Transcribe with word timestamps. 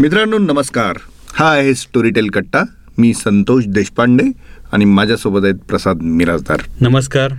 मित्रांनो 0.00 0.38
नमस्कार. 0.38 0.96
हा 1.34 1.48
आहे 1.50 1.74
स्टोरीटेल 1.74 2.28
कट्टा. 2.30 2.62
मी 2.98 3.12
संतोष 3.14 3.64
देशपांडे 3.66 4.24
आणि 4.72 4.84
माझ्यासोबत 4.84 5.44
आहेत 5.44 5.54
प्रसाद 5.68 6.02
मिराजदार 6.02 6.60
नमस्कार. 6.80 7.32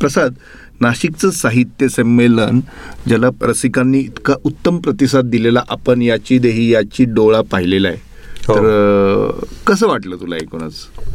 प्रसाद 0.00 0.34
नाशिकचं 0.80 1.30
साहित्य 1.30 1.88
संमेलन 1.88 2.60
ज्याला 3.06 3.28
रसिकांनी 3.42 3.98
इतका 3.98 4.34
उत्तम 4.44 4.78
प्रतिसाद 4.78 5.24
दिलेला 5.24 5.62
आपण 5.68 6.02
याची 6.02 6.38
देही 6.38 6.68
याची 6.72 7.04
डोळा 7.04 7.40
पाहिलेला 7.40 7.88
आहे. 7.88 7.96
हो. 8.48 8.54
तर 8.54 9.44
कसं 9.66 9.88
वाटलं 9.88 10.16
तुला 10.16 10.36
एकूणच? 10.36 10.74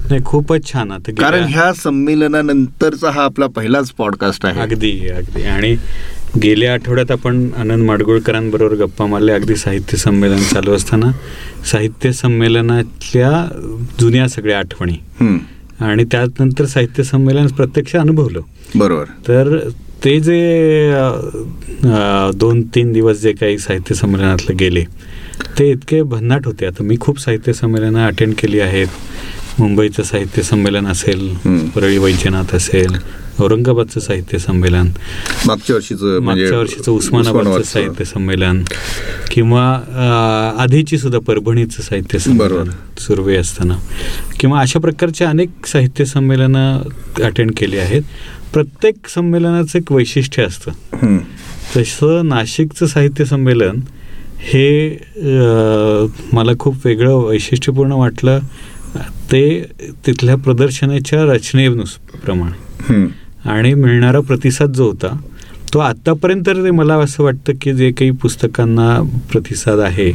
नाही 0.10 0.22
खूपच 0.26 0.72
छान 0.74 0.92
आता 0.92 1.12
कारण 1.22 1.44
ह्या 1.44 1.74
संमेलनानंतरचा 1.74 3.10
हा 3.10 3.24
आपला 3.24 3.48
पहिलाच 3.48 3.92
पॉडकास्ट 3.92 4.46
आहे. 4.46 4.60
अगदी 4.62 5.10
अगदी. 5.10 5.44
आणि 5.44 5.76
गेल्या 6.44 6.74
आठवड्यात 6.74 7.12
आपण 7.12 7.50
आनंद 7.58 7.84
माडगुळकरांबरोबर 7.84 8.76
गप्पा 8.76 9.06
मारल्या. 9.06 9.36
अगदी 9.36 9.56
साहित्य 9.56 9.98
संमेलन 9.98 10.44
चालू 10.54 10.74
असताना. 10.74 11.12
साहित्य 11.66 12.12
संमेलनातल्या 12.12 13.32
जुन्या 14.00 14.28
सगळ्या 14.28 14.60
आठवणी. 14.60 14.98
आणि 15.80 16.04
त्यानंतर 16.04 16.66
साहित्य 16.66 17.04
संमेलन 17.04 17.48
प्रत्यक्ष 17.48 17.96
अनुभवलं. 17.96 18.42
बरोबर. 18.76 19.04
तर 19.28 19.58
ते 20.04 20.20
जे 20.20 20.94
दोन 22.36 22.62
तीन 22.76 22.92
दिवस 22.94 23.22
जे 23.22 23.32
काही 23.32 23.58
साहित्य 23.58 23.96
संमेलनातले 23.96 24.56
गेले 24.56 24.84
ते 25.60 25.70
इतके 25.72 26.02
भन्नाट 26.04 26.46
होते. 26.46 26.66
आता 26.66 26.84
मी 26.84 26.98
खूप 27.00 27.20
साहित्य 27.20 27.54
संमेलनं 27.54 28.08
अटेंड 28.08 28.34
केली 28.38 28.60
आहेत. 28.60 28.88
मुंबईचं 29.60 30.04
साहित्य 30.04 30.42
संमेलन 30.42 30.88
असेल. 30.88 31.34
परळी 31.76 31.98
वैजनाथ 31.98 32.56
असेल 32.56 32.96
औरंगाबादचं 33.40 34.00
साहित्य 34.00 34.38
संमेलन 34.38 34.88
मागच्या 35.48 35.76
वर्षीचं 35.76 36.20
म्हणजे 36.20 36.42
मागच्या 36.42 36.60
वर्षीचं 36.60 36.92
उस्मानाबादचं. 36.92 37.62
साहित्य 37.64 38.06
संमेलन 38.06 38.64
किंवा 39.32 39.64
आधीची 40.60 40.98
सुद्धा 40.98 41.20
परभणीचं 41.28 41.82
साहित्य 41.84 42.20
संमेलन. 42.20 42.70
सुरवे 43.00 43.36
असताना 43.38 43.78
किंवा 44.40 44.60
अशा 44.62 44.80
प्रकारच्या 44.80 45.30
अनेक 45.30 45.66
साहित्य 45.68 46.06
संमेलनं 46.06 47.24
अटेंड 47.24 47.52
केली 47.58 47.78
आहेत 47.78 48.02
प्रत्येक 48.54 49.08
संमेलनाचं 49.10 49.80
एक 49.80 49.92
वैशिष्ट्य 49.92 50.44
असतं 50.44 51.18
तसं 51.76 52.28
नाशिकचं 52.28 52.86
साहित्य 52.86 53.26
संमेलन 53.26 53.80
हे 54.42 54.90
मला 56.34 56.52
खूप 56.60 56.86
वेगळं 56.86 57.14
वैशिष्ट्यपूर्ण 57.26 57.92
वाटलं 57.92 58.40
ते 59.32 59.42
तिथल्या 60.06 60.36
प्रदर्शनाच्या 60.36 61.24
रचनेनुस 61.26 61.94
प्रमाणे. 62.26 63.06
आणि 63.48 63.74
मिळणारा 63.74 64.20
प्रतिसाद 64.20 64.74
जो 64.74 64.88
होता 64.88 65.16
तो 65.74 65.80
आत्तापर्यंत 65.80 66.50
ते 66.50 66.72
मला 66.72 66.96
असं 66.96 67.24
वाटतं 67.24 67.54
की 67.62 67.74
जे 67.74 67.92
काही 67.92 68.12
पुस्तकांना 68.22 69.00
प्रतिसाद 69.32 69.80
आहे 69.80 70.12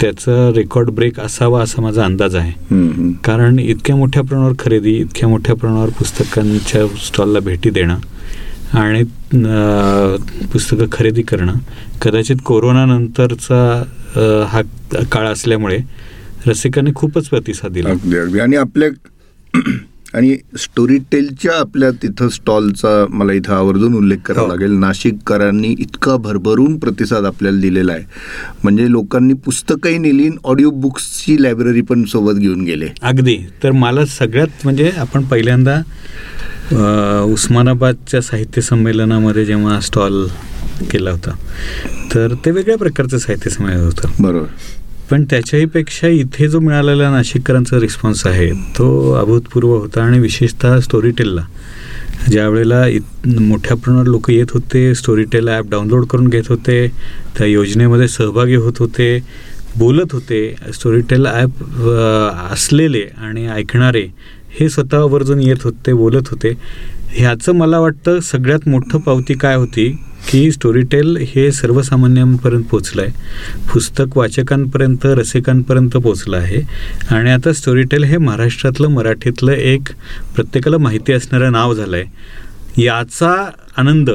त्याचा 0.00 0.50
रेकॉर्ड 0.56 0.90
ब्रेक 0.90 1.20
असावा 1.20 1.62
असा 1.62 1.82
माझा 1.82 2.04
अंदाज 2.04 2.34
आहे. 2.36 2.52
कारण 3.24 3.58
इतक्या 3.58 3.96
मोठ्या 3.96 4.22
प्रमाणावर 4.22 4.54
खरेदी 4.58 4.96
इतक्या 5.00 5.28
मोठ्या 5.28 5.54
प्रमाणावर 5.56 5.90
पुस्तकांच्या 5.98 6.86
स्टॉलला 7.04 7.40
भेटी 7.40 7.70
देणं 7.70 7.98
आणि 8.78 9.02
पुस्तकं 10.52 10.86
खरेदी 10.92 11.22
करणं 11.22 11.54
कदाचित 12.02 12.36
कोरोनानंतरचा 12.44 13.62
हा 14.50 14.62
काळ 15.12 15.26
असल्यामुळे 15.26 15.78
रसिकांनी 16.46 16.90
खूपच 16.94 17.28
प्रतिसाद 17.28 17.72
दिला. 17.72 17.90
अगदी 17.90 18.16
अगदी. 18.18 18.38
आणि 18.40 18.56
आपल्या 18.56 18.88
आणि 20.14 20.36
स्टोरी 20.58 20.96
टेलच्या 21.12 21.52
आपल्या 21.58 21.90
तिथं 22.02 22.28
स्टॉलचा 22.28 22.88
मला 23.10 23.32
इथं 23.32 23.52
आवर्जून 23.52 23.94
उल्लेख 23.94 24.18
करावा 24.26 24.46
हो. 24.46 24.52
लागेल. 24.52 24.72
नाशिककरांनी 24.78 25.74
इतका 25.78 26.16
भरभरून 26.16 26.78
प्रतिसाद 26.78 27.24
आपल्याला 27.26 27.60
दिलेला 27.60 27.92
आहे. 27.92 28.04
म्हणजे 28.64 28.90
लोकांनी 28.90 29.34
पुस्तकही 29.44 29.98
नेली 29.98 30.28
ऑडिओ 30.44 30.70
बुक्सची 30.70 31.42
लायब्ररी 31.42 31.80
पण 31.80 32.04
सोबत 32.04 32.38
घेऊन 32.38 32.64
गेले. 32.64 32.88
अगदी. 33.02 33.36
तर 33.62 33.70
मला 33.72 34.04
सगळ्यात 34.08 34.64
म्हणजे 34.64 34.90
आपण 34.98 35.24
पहिल्यांदा 35.24 35.80
उस्मानाबादच्या 37.24 38.20
साहित्य 38.22 38.60
संमेलनामध्ये 38.62 39.44
जेव्हा 39.44 39.80
स्टॉल 39.80 40.26
केला 40.90 41.10
होता 41.10 41.34
तर 42.14 42.34
ते 42.44 42.50
वेगळ्या 42.50 42.76
प्रकारचं 42.78 43.18
साहित्य 43.18 43.50
संमेलन 43.50 43.84
होतं. 43.84 44.08
बरोबर. 44.20 44.46
पण 45.12 45.24
त्याच्याही 45.30 45.64
पेक्षा 45.64 46.08
इथे 46.08 46.46
जो 46.48 46.58
मिळालेला 46.60 47.10
नाशिककरांचा 47.10 47.80
रिस्पॉन्स 47.80 48.26
आहे 48.26 48.48
तो 48.78 48.86
अभूतपूर्व 49.12 49.68
होता 49.68 50.02
आणि 50.02 50.18
विशेषतः 50.18 50.78
स्टोरी 50.80 51.10
टेलला 51.10 51.42
ज्या 52.28 52.48
वेळेला 52.48 52.86
इत 52.86 53.26
मोठ्या 53.40 53.76
प्रमाणात 53.76 54.08
लोक 54.08 54.30
येत 54.30 54.52
होते 54.54 54.94
स्टोरी 54.94 55.24
टेल 55.32 55.48
ॲप 55.48 55.68
डाउनलोड 55.70 56.06
करून 56.06 56.28
घेत 56.28 56.48
होते 56.48 56.86
त्या 57.38 57.46
योजनेमध्ये 57.46 58.08
सहभागी 58.08 58.54
होत 58.54 58.78
होते 58.78 59.18
बोलत 59.76 60.12
होते 60.12 60.40
स्टोरी 60.74 61.00
टेल 61.10 61.26
ॲप 61.26 61.62
असलेले 62.52 63.06
आणि 63.18 63.46
ऐकणारे 63.48 64.06
हे 64.60 64.68
स्वतः 64.68 64.98
आवर्जून 64.98 65.40
येत 65.40 65.62
होते 65.64 65.92
बोलत 65.92 66.28
होते. 66.30 66.52
ह्याचं 67.14 67.52
मला 67.52 67.78
वाटतं 67.78 68.20
सगळ्यात 68.20 68.68
मोठं 68.68 68.98
पावती 68.98 69.34
काय 69.34 69.56
होती 69.56 69.88
की 70.30 70.50
स्टोरीटेल 70.52 71.16
हे 71.16 71.50
सर्वसामान्यांपर्यंत 71.52 72.64
पोचलं 72.64 73.02
आहे 73.02 73.10
पुस्तक 73.72 74.16
वाचकांपर्यंत 74.18 75.06
रसिकांपर्यंत 75.06 75.96
पोचलं 75.96 76.36
आहे. 76.36 76.60
आणि 77.10 77.30
आता 77.30 77.52
स्टोरीटेल 77.52 78.04
हे 78.04 78.16
महाराष्ट्रातलं 78.16 78.88
मराठीतलं 78.88 79.52
एक 79.52 79.88
प्रत्येकाला 80.36 80.78
माहिती 80.78 81.12
असणारं 81.12 81.52
नाव 81.52 81.74
झालं 81.74 81.96
आहे 81.96 82.82
याचा 82.82 83.50
आनंद 83.76 84.10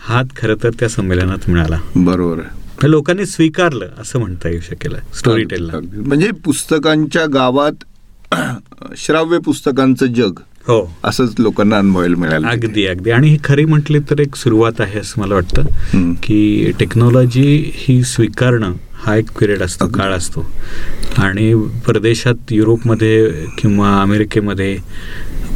हा 0.00 0.22
खरं 0.36 0.54
तर 0.62 0.70
त्या 0.70 0.88
संमेलनात 0.88 1.50
मिळाला. 1.50 1.78
बरोबर. 1.96 2.38
आहे 2.38 2.90
लोकांनी 2.90 3.26
स्वीकारलं 3.26 3.88
असं 3.98 4.18
म्हणता 4.18 4.48
येऊ 4.48 4.60
शकेल 4.60 4.94
स्टोरीटेलला. 5.18 5.78
म्हणजे 5.96 6.30
पुस्तकांच्या 6.44 7.26
गावात 7.26 7.84
श्राव्य 8.96 9.38
पुस्तकांचं 9.38 10.06
जग. 10.06 10.32
हो. 10.68 10.96
असंच 11.04 11.34
लोकांना 11.38 11.78
अनुभवायला 11.78 12.16
मिळालं. 12.16 12.46
अगदी 12.46 12.86
अगदी. 12.86 13.10
आणि 13.10 13.28
ही 13.28 13.38
खरी 13.44 13.64
म्हटली 13.64 13.98
तर 13.98 14.20
एक 14.20 14.36
सुरुवात 14.36 14.80
आहे 14.80 14.98
असं 14.98 15.20
मला 15.20 15.34
वाटतं. 15.34 15.62
की 16.22 16.72
टेक्नॉलॉजी 16.80 17.70
ही 17.74 18.02
स्वीकारणं 18.02 18.72
हा 18.94 19.16
एक 19.16 19.30
पिरियड 19.40 19.62
असतो 19.62 19.86
काळ 19.88 20.12
असतो. 20.12 20.50
आणि 21.18 21.54
परदेशात 21.86 22.34
युरोपमध्ये 22.50 23.30
किंवा 23.58 24.02
अमेरिकेमध्ये 24.02 24.78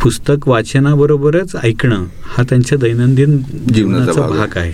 पुस्तक 0.03 0.49
वाचनाबरोबरच 0.49 1.56
ऐकणं 1.62 2.05
हा 2.25 2.43
त्यांच्या 2.43 2.79
दैनंदिन 2.79 3.39
जीवनाचा 3.75 4.21
भाग 4.21 4.49
आहे. 4.56 4.73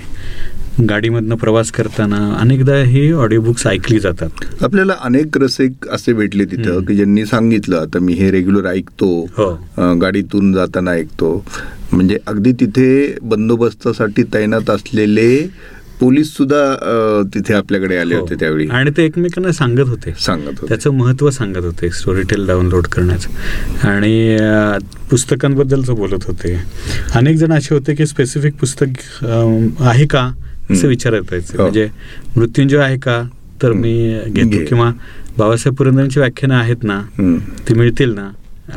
गाडीमधनं 0.80 1.36
प्रवास 1.36 1.70
करताना 1.70 2.16
अनेकदा 2.40 2.74
ही 2.86 3.10
ऑडिओ 3.12 3.40
बुक्स 3.42 3.66
ऐकली 3.66 3.98
जातात. 4.00 4.44
आपल्याला 4.62 4.94
अनेक 5.04 5.38
रसिक 5.38 5.88
असे 5.92 6.12
भेटले 6.12 6.44
तिथं. 6.44 6.80
की 6.84 6.94
ज्यांनी 6.96 7.24
सांगितलं 7.26 7.76
आता 7.76 7.98
मी 7.98 8.12
हे 8.14 8.30
रेग्युलर 8.30 8.66
ऐकतो 8.66 9.08
हो. 9.36 9.50
गाडीतून 10.02 10.52
जाताना 10.52 10.90
ऐकतो. 10.90 11.44
म्हणजे 11.92 12.18
अगदी 12.26 12.52
तिथे 12.52 13.18
बंदोबस्तासाठी 13.22 14.22
तैनात 14.34 14.70
असलेले 14.70 15.36
पोलीस 16.00 16.36
सुद्धा 16.36 17.22
तिथे 17.34 17.54
आपल्याकडे 17.54 17.96
आले 17.96 18.14
हो. 18.14 18.20
होते 18.20 18.34
त्यावेळी. 18.34 18.66
आणि 18.68 18.90
ते 18.96 19.04
एकमेकांना 19.04 19.52
सांगत 19.52 19.88
होते. 19.88 20.14
सांगत 20.20 20.46
होते. 20.46 20.66
त्याचं 20.68 20.90
महत्त्व 20.90 21.30
सांगत 21.30 21.64
होते 21.64 21.90
स्टोरीटेल 21.90 22.46
डाउनलोड 22.46 22.86
करण्याचं. 22.86 23.88
आणि 23.88 24.36
पुस्तकांबद्दलचं 25.10 25.94
बोलत 25.94 26.24
होते. 26.24 26.56
अनेक 27.14 27.36
जण 27.36 27.52
असे 27.52 27.74
होते 27.74 27.94
की 27.94 28.06
स्पेसिफिक 28.06 28.54
पुस्तक 28.60 29.24
आहे 29.80 30.06
का? 30.06 30.30
असं. 30.70 30.88
विचारत 30.88 31.32
यायचे 31.32 31.56
हो. 31.56 31.62
म्हणजे 31.62 31.88
मृत्युंजय 32.36 32.78
आहे 32.78 32.96
का 32.98 33.22
तर 33.62 33.72
मी 33.72 33.92
घेतो. 34.26 34.64
किंवा 34.68 34.90
बाबासाहेब 35.38 35.76
पुरंदरांची 35.76 36.20
व्याख्यानं 36.20 36.54
आहेत 36.54 36.84
ना. 36.84 37.00
ती 37.68 37.74
मिळतील 37.74 38.14
ना 38.14 38.28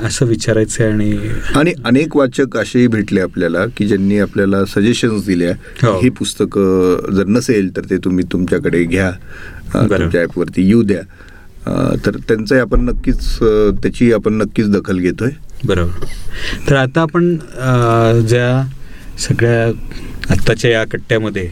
असं 0.06 0.26
विचारायचं 0.26 0.92
आणि 0.92 1.12
आणि 1.56 1.74
अनेक 1.86 2.16
वाचक 2.18 2.58
असेही 2.58 2.88
भेटले 2.88 3.22
आपल्याला 3.22 3.66
की 3.78 3.88
ज्यांनी 3.88 4.20
आपल्याला 4.20 4.64
सजेशन्स 4.66 5.26
दिल्या 5.26 5.54
हो. 5.84 5.98
ही 6.00 6.10
पुस्तकं 6.10 7.12
जर 7.16 7.26
नसेल 7.28 7.76
तर 7.76 7.86
ते 7.90 7.98
तुम्ही 7.98 8.26
तुमच्याकडे 8.32 8.84
घ्या. 8.84 9.12
तुमच्या 9.74 10.22
ॲपवरती 10.22 10.66
येऊ 10.68 10.82
द्या 10.84 11.02
तर 12.06 12.16
त्यांचंही 12.28 12.62
आपण 12.62 12.82
नक्कीच 12.86 13.28
त्याची 13.82 14.12
आपण 14.14 14.34
नक्कीच 14.34 14.70
दखल 14.70 14.98
घेतोय 15.00 15.30
बरोबर 15.66 16.06
तर 16.70 16.76
आता 16.76 17.02
आपण 17.02 17.36
ज्या 18.28 18.62
सगळ्या 19.20 19.66
आत्ताच्या 20.30 20.72
या 20.72 20.84
कट्ट्यामध्ये 20.84 21.48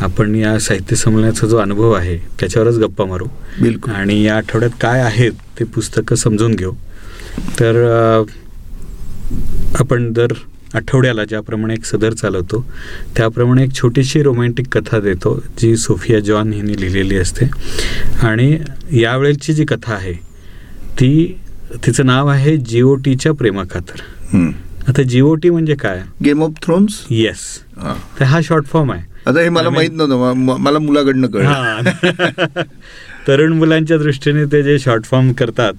आपण 0.00 0.34
या 0.34 0.58
साहित्य 0.60 0.96
संमेलनाचा 0.96 1.46
जो 1.46 1.56
अनुभव 1.56 1.92
आहे 1.92 2.16
त्याच्यावरच 2.40 2.78
गप्पा 2.78 3.04
मारू. 3.04 3.26
बिलकुल. 3.60 3.92
आणि 3.94 4.22
या 4.22 4.36
आठवड्यात 4.36 4.70
काय 4.80 5.00
आहेत 5.00 5.32
ते 5.58 5.64
पुस्तकं 5.64 6.16
समजून 6.16 6.54
घेऊ. 6.54 6.72
तर 7.60 8.22
आपण 9.80 10.12
दर 10.12 10.32
आठवड्याला 10.74 11.24
ज्याप्रमाणे 11.24 11.74
एक 11.74 11.84
सदर 11.84 12.12
चालवतो 12.12 12.64
त्याप्रमाणे 13.16 13.64
एक 13.64 13.72
छोटीशी 13.72 14.22
रोमॅन्टिक 14.22 14.66
कथा 14.72 15.00
देतो 15.00 15.34
जी 15.58 15.76
सोफिया 15.76 16.20
जॉन 16.20 16.52
हिने 16.52 16.80
लिहिलेली 16.80 17.16
असते. 17.16 17.46
आणि 18.22 18.58
यावेळेची 18.92 19.52
जी 19.52 19.64
कथा 19.64 19.94
आहे 19.94 20.12
ती 21.00 21.38
तिचं 21.86 22.06
नाव 22.06 22.28
आहे 22.28 22.56
जिओ 22.56 22.94
टीच्या 22.94 23.32
प्रेमाखातर. 23.32 24.00
आता 24.88 25.02
जिओ 25.02 25.34
टी 25.34 25.50
म्हणजे 25.50 25.74
काय? 25.74 26.02
Game 26.24 26.42
of 26.42 26.52
Thrones 26.62 27.04
yes. 27.10 27.38
तर 28.20 28.24
हा 28.24 28.40
शॉर्ट 28.44 28.64
फॉर्म 28.64 28.92
आहे. 28.92 29.15
आता 29.26 29.40
हे 29.40 29.48
मला 29.48 29.70
माहीत 29.70 29.90
नव्हतं 29.90 30.56
मला 30.60 30.78
मुलाकडनं 30.78 31.26
कळलं 31.26 31.48
हा. 31.48 32.62
तरुण 33.28 33.52
मुलांच्या 33.52 33.96
दृष्टीने 33.98 34.44
ते 34.44 34.62
जे 34.62 34.78
शॉर्ट 34.78 35.04
फॉर्म 35.04 35.32
करतात. 35.32 35.72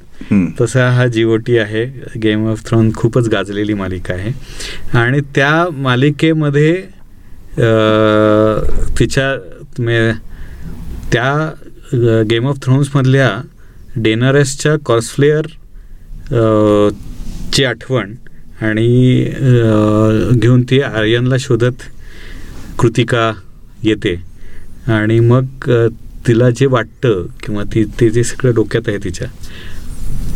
तसा 0.62 0.90
हा 0.90 1.06
जीओटी 1.08 1.58
आहे 1.58 1.86
गेम 2.24 2.48
ऑफ 2.48 2.66
थ्रोन 2.66 2.92
खूपच 2.96 3.28
गाजलेली 3.30 3.74
मालिका 3.74 4.14
आहे 4.14 4.32
आणि 4.98 5.20
त्या 5.36 5.52
मालिकेमध्ये 5.78 6.74
तिच्या 9.00 9.34
मे- 9.80 10.14
त्या 11.14 11.52
गेम 12.30 12.48
ऑफ 12.48 12.58
थ्रोन्समधल्या 12.64 13.30
डेनरसच्या 13.96 14.76
कॉर्सफ्लेअर 14.86 15.48
ची 17.54 17.64
आठवण 17.64 18.14
आणि 18.62 19.24
घेऊन 20.42 20.62
ती 20.62 20.82
आर्यनला 20.82 21.36
शोधत 21.40 21.84
कृतिका 22.79 23.31
येते. 23.83 24.15
आणि 24.94 25.19
मग 25.19 25.69
तिला 26.27 26.50
जे 26.50 26.65
वाटतं 26.65 27.25
किंवा 27.44 27.63
ती 27.74 27.83
ते 28.00 28.09
जे 28.09 28.24
सगळं 28.24 28.53
डोक्यात 28.56 28.88
आहे 28.88 28.97
तिच्या 29.03 29.27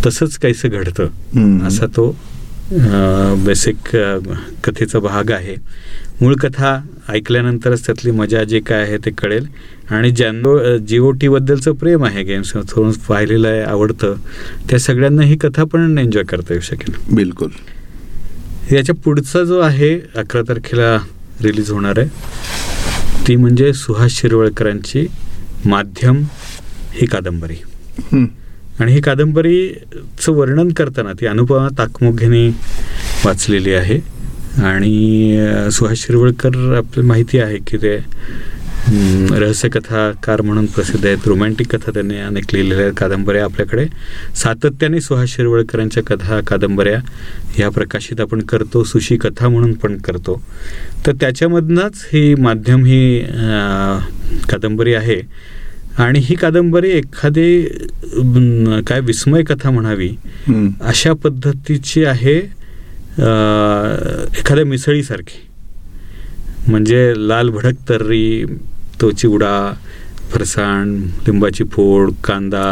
तसंच 0.06 0.38
काहीसं 0.38 0.70
घडतं. 0.70 1.68
असा 1.68 1.86
तो 1.96 2.10
बेसिक 3.46 3.96
कथेचा 4.64 5.00
भाग 5.00 5.32
आहे. 5.32 5.56
मूळ 6.22 6.36
कथा 6.42 6.78
ऐकल्यानंतरच 7.10 7.86
त्यातली 7.86 8.12
मजा 8.12 8.44
जे 8.44 8.60
काय 8.60 8.82
आहे 8.82 8.98
ते 9.06 9.12
कळेल. 9.12 9.46
आणि 9.90 10.12
ज्यांना 10.12 10.76
जिओ 10.88 11.12
टीबद्दलचं 11.22 11.74
प्रेम 11.76 12.04
आहे 12.06 12.24
गेम्स 12.24 12.54
थ्रोन्स 12.70 12.98
पाहिलेलं 13.08 13.48
आहे 13.48 13.62
आवडतं 13.62 14.16
त्या 14.70 14.80
सगळ्यांना 14.80 15.24
ही 15.24 15.38
कथा 15.38 15.64
पण 15.72 15.98
एन्जॉय 15.98 16.24
करता 16.30 16.54
येऊ 16.54 16.62
शकेल. 16.64 16.96
बिलकुल. 17.16 17.50
याच्या 18.72 18.96
पुढचा 19.04 19.44
जो 19.44 19.60
आहे 19.60 19.94
अकरा 20.16 20.42
तारखेला 20.50 20.98
रिलीज 21.44 21.72
होणार 21.72 22.00
आहे. 22.00 22.08
ती 23.28 23.36
म्हणजे 23.36 23.74
सुहास 23.74 24.12
शिरवळकरांची 24.12 25.06
माध्यम 25.66 26.24
ही 26.94 27.06
कादंबरी. 27.08 27.56
आणि 28.80 28.94
ही 28.94 29.02
कादंबरीचं 29.02 30.32
वर्णन 30.32 30.70
करताना 30.70 31.14
ती 31.14 31.26
अनुपमा 31.26 31.68
ताकमोघेने 31.78 32.48
वाचलेली 33.26 33.74
आहे. 33.74 34.00
आणि 34.64 35.70
सुहास 35.72 35.98
शिरवळकर 35.98 36.50
आपल्याला 36.78 37.08
माहिती 37.08 37.40
आहे 37.40 37.58
की 37.58 37.78
ते 37.78 37.98
रहस्यकथाकार 38.90 40.42
म्हणून 40.42 40.66
प्रसिद्ध 40.66 41.06
आहेत. 41.06 41.28
रोमॅन्टिक 41.28 41.76
कथा 41.76 41.92
त्यांनी 41.92 42.18
अनेक 42.18 42.54
लिहिलेल्या 42.54 42.84
आहेत. 42.84 42.94
कादंबऱ्या 42.98 43.44
आपल्याकडे. 43.44 43.86
सातत्याने 44.36 45.02
सुहास 45.02 45.30
शिरवळकरांच्या 45.30 46.04
कथा 46.04 46.40
कादंबऱ्या 46.48 47.00
ह्या 47.56 47.70
प्रकाशित 47.70 48.22
आपण 48.22 48.42
करतो. 48.50 48.84
सुशी 48.84 49.18
कथा 49.18 49.50
म्हणून 49.50 49.74
पण 49.74 49.98
करतो. 49.98 50.42
तर 51.06 51.12
त्याच्यामधनंच 51.20 52.06
ही 52.14 52.34
माध्यम 52.36 52.86
ही 52.86 53.20
कादंबरी 54.50 54.94
आहे. 54.94 55.22
आणि 56.00 56.20
ही 56.24 56.36
कादंबरी 56.36 56.90
एखादी 56.90 57.62
काय 58.88 59.00
विस्मय 59.00 59.44
कथा 59.44 59.70
म्हणावी. 59.72 60.10
अशा 60.82 61.14
पद्धतीची 61.24 62.04
आहे 62.06 62.36
एखाद्या 64.40 64.66
मिसळीसारखी. 64.66 65.40
म्हणजे 66.68 67.14
लाल 67.18 67.50
भडक 67.50 67.90
तर्री 67.90 68.46
तो 69.02 69.12
चिवडा 69.12 69.74
फरसाण 70.32 70.94
लिंबाची 71.28 71.64
फोड 71.72 72.12
कांदा 72.24 72.66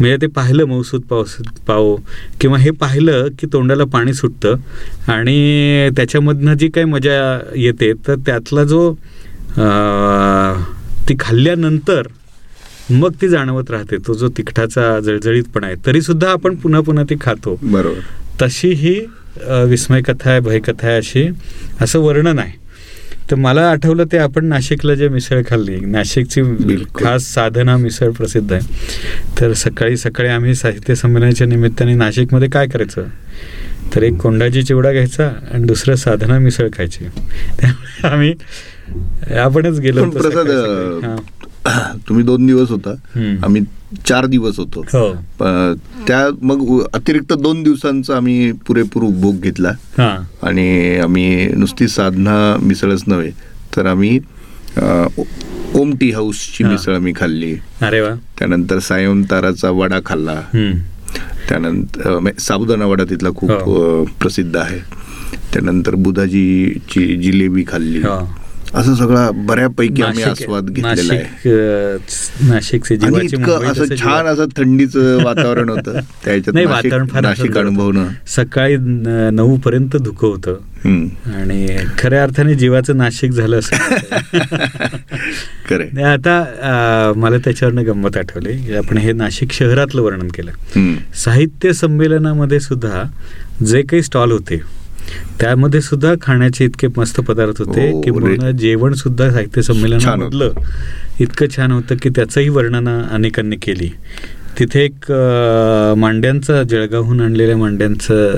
म्हणजे 0.00 0.16
ते 0.22 0.26
पाहिलं 0.26 0.64
मौसूद 0.64 1.02
पाऊस 1.10 1.34
पाव 1.66 1.94
किंवा 2.40 2.58
हे 2.58 2.70
पाहिलं 2.80 3.28
की 3.38 3.46
तोंडाला 3.52 3.84
पाणी 3.92 4.14
सुटतं. 4.14 4.54
आणि 5.12 5.90
त्याच्यामधनं 5.96 6.54
जी 6.54 6.68
काही 6.68 6.86
मजा 6.86 7.14
येते 7.56 7.92
तर 8.06 8.14
त्यातला 8.26 8.64
जो 8.64 8.92
ती 11.08 11.14
खाल्ल्यानंतर 11.20 12.08
मग 12.90 13.12
ती 13.20 13.28
जाणवत 13.28 13.70
राहते. 13.70 13.96
तो 14.06 14.14
जो 14.14 14.28
तिखटाचा 14.36 14.98
जळजळीतपणा 15.00 15.66
आहे 15.66 15.76
तरीसुद्धा 15.86 16.30
आपण 16.30 16.54
पुन्हा 16.54 16.80
पुन्हा 16.80 17.04
ती 17.10 17.14
खातो. 17.20 17.58
बरोबर. 17.62 18.00
तशी 18.42 18.72
ही 18.72 18.98
विस्मयकथा 19.68 20.30
आहे 20.30 20.40
भयकथा 20.40 20.86
आहे 20.86 20.96
अशी 20.96 21.28
असं 21.80 21.98
वर्णन 22.00 22.38
आहे. 22.38 22.62
तर 23.30 23.36
मला 23.36 23.70
आठवलं 23.70 24.04
ते 24.12 24.18
आपण 24.18 24.44
नाशिकला 24.44 24.94
जे 24.94 25.08
मिसळ 25.08 25.42
खाल्ली 25.50 25.80
नाशिकची. 25.80 26.42
खास 26.94 27.22
साधना 27.22 27.76
मिसळ 27.76 28.10
प्रसिद्ध 28.10 28.52
आहे. 28.52 28.62
तर 29.40 29.52
सकाळी 29.52 29.96
सकाळी 29.96 30.28
आम्ही 30.28 30.54
साहित्य 30.54 30.94
संमेलनाच्या 30.94 31.46
निमित्ताने 31.46 31.94
नाशिकमध्ये 31.94 32.48
काय 32.48 32.66
करायचं? 32.66 33.04
तर 33.94 34.02
एक 34.02 34.16
कोंडाची 34.16 34.62
चिवडा 34.62 34.92
घ्यायचा 34.92 35.30
आणि 35.52 35.64
दुसरं 35.64 35.94
साधना 35.94 36.38
मिसळ 36.38 36.68
खायची. 36.76 37.04
त्यामुळे 37.60 38.08
आम्ही 38.08 38.34
आपणच 39.38 39.80
गेलो 39.80 40.04
तुम्ही 42.08 42.24
दोन 42.24 42.46
दिवस 42.46 42.70
होता. 42.70 42.90
आम्ही 43.44 43.62
चार 44.06 44.26
दिवस 44.26 44.58
होतो 44.58 44.80
हो 44.92 45.12
त्या 46.06 46.28
मग 46.42 46.82
अतिरिक्त 46.94 47.32
दोन 47.32 47.62
दिवसांचा 47.62 48.16
आम्ही 48.16 48.52
पुरेपूर 48.66 49.02
उपभोग 49.02 49.40
घेतला 49.40 49.70
हां 49.98 50.46
आणि 50.46 50.96
आम्ही 50.98 51.46
नुसती 51.54 51.88
साधना 51.88 52.34
मिसळच 52.62 53.02
नव्हे 53.06 53.30
तर 53.76 53.86
आम्ही 53.86 54.18
अ, 54.76 54.82
ओ- 55.18 55.24
ओम 55.80 55.94
टी 55.96 56.10
हाऊसची. 56.10 56.64
मिसळ 56.64 56.94
आम्ही 56.94 57.12
खाल्ली 57.16 57.54
अरे 57.82 58.00
वा 58.00 58.14
त्यानंतर 58.38 58.78
सायम 58.78 59.22
ताराचा 59.22 59.70
वडा 59.70 59.98
खाल्ला. 60.06 60.40
त्यानंतर 61.48 62.30
साबुदाणा 62.38 62.86
वडा 62.86 63.04
तिथला 63.04 63.30
खूप 63.36 63.50
हो. 63.50 64.04
प्रसिद्ध 64.20 64.56
आहे 64.56 64.78
त्यानंतर 65.52 65.94
बुधाजीची 65.94 67.16
जिलेबी 67.16 67.64
खाल्ली. 67.68 68.02
असं 68.74 68.94
सगळा 68.94 69.30
बऱ्यापैकी 69.30 70.02
आम्ही 70.02 70.22
आस्वाद 70.22 70.64
घेतलेला 70.64 71.14
आहे. 71.14 71.48
नाशिकचे 72.48 72.94
इतकं 72.94 73.64
असं 73.64 73.96
छान 73.96 74.26
असं 74.26 74.44
थंडीचं 74.56 75.24
वातावरण 75.24 75.68
होतं. 75.68 76.00
त्याच्यात 76.24 76.66
वातावरण 76.66 77.06
फार 77.06 77.22
नाशिक. 77.22 77.58
अनुभवणं. 77.58 78.08
सकाळी 78.26 78.76
नऊ 79.32 79.56
पर्यंत 79.56 79.96
धुकं 79.96 80.28
होतं. 80.28 80.56
आणि 81.34 81.76
खऱ्या 81.98 82.22
अर्थाने 82.22 82.54
जीवाचं 82.54 82.96
नाशिक 82.96 83.30
झालं 83.30 83.58
असं 83.58 83.76
आता 86.04 87.12
मला 87.16 87.38
त्याच्यावरनं 87.38 87.86
गंमत 87.86 88.16
आठवली. 88.16 88.74
आपण 88.74 88.98
हे 88.98 89.12
नाशिक 89.12 89.52
शहरातलं 89.52 90.02
वर्णन 90.02 90.28
केलं. 90.28 90.50
साहित्य 91.14 91.72
संमेलनामध्ये 91.72 92.60
सुद्धा 92.60 93.02
जे 93.66 93.82
काही 93.82 94.02
स्टॉल 94.02 94.32
होते 94.32 94.83
त्यामध्ये 95.40 95.80
सुद्धा 95.80 96.14
खाण्याचे 96.22 96.64
इतके 96.64 96.86
मस्त 96.96 97.20
पदार्थ 97.20 97.62
होते 97.62 97.90
हो, 97.90 98.00
की 98.00 98.10
रे- 98.10 98.50
जेवण 98.50 98.94
सुद्धा 98.94 99.30
साहित्य 99.30 99.62
संमेलनामधलं 99.62 100.52
इतकं 101.20 101.46
छान 101.56 101.72
होतं 101.72 101.94
की 102.02 102.08
त्याचंही 102.08 102.48
वर्णन 102.48 103.02
अनेकांनी 103.02 103.56
केली. 103.56 103.92
तिथे 104.58 104.84
एक 104.84 105.12
मांड्यांचा 105.96 106.62
जळगावहून 106.62 107.20
आणलेल्या 107.20 107.56
मांड्यांचं 107.56 108.34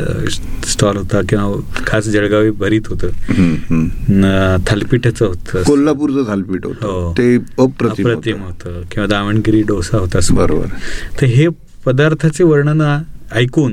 स्टॉल 0.67 0.97
होता 0.97 1.21
किंवा 1.29 1.61
खास 1.87 2.05
जळगावी 2.05 2.51
भरीत 2.51 2.81
होतं. 2.87 3.09
थालीपीठाचं 4.67 5.27
होतं. 5.27 5.63
कोल्हापूरचं 5.63 6.25
थालपीठ 6.29 6.65
हो. 6.65 6.71
होतं 6.71 7.13
ते 7.19 7.37
अप्रतिम. 7.37 8.43
होतं. 8.43 8.83
किंवा 8.91 9.07
दावणगिरी 9.07 9.63
डोसा 9.63 9.99
होता 9.99 10.19
बरोबर. 10.31 10.67
तर 11.21 11.27
हे 11.27 11.47
पदार्थाचे 11.85 12.45
वर्णन 12.45 12.99
ऐकून 13.33 13.73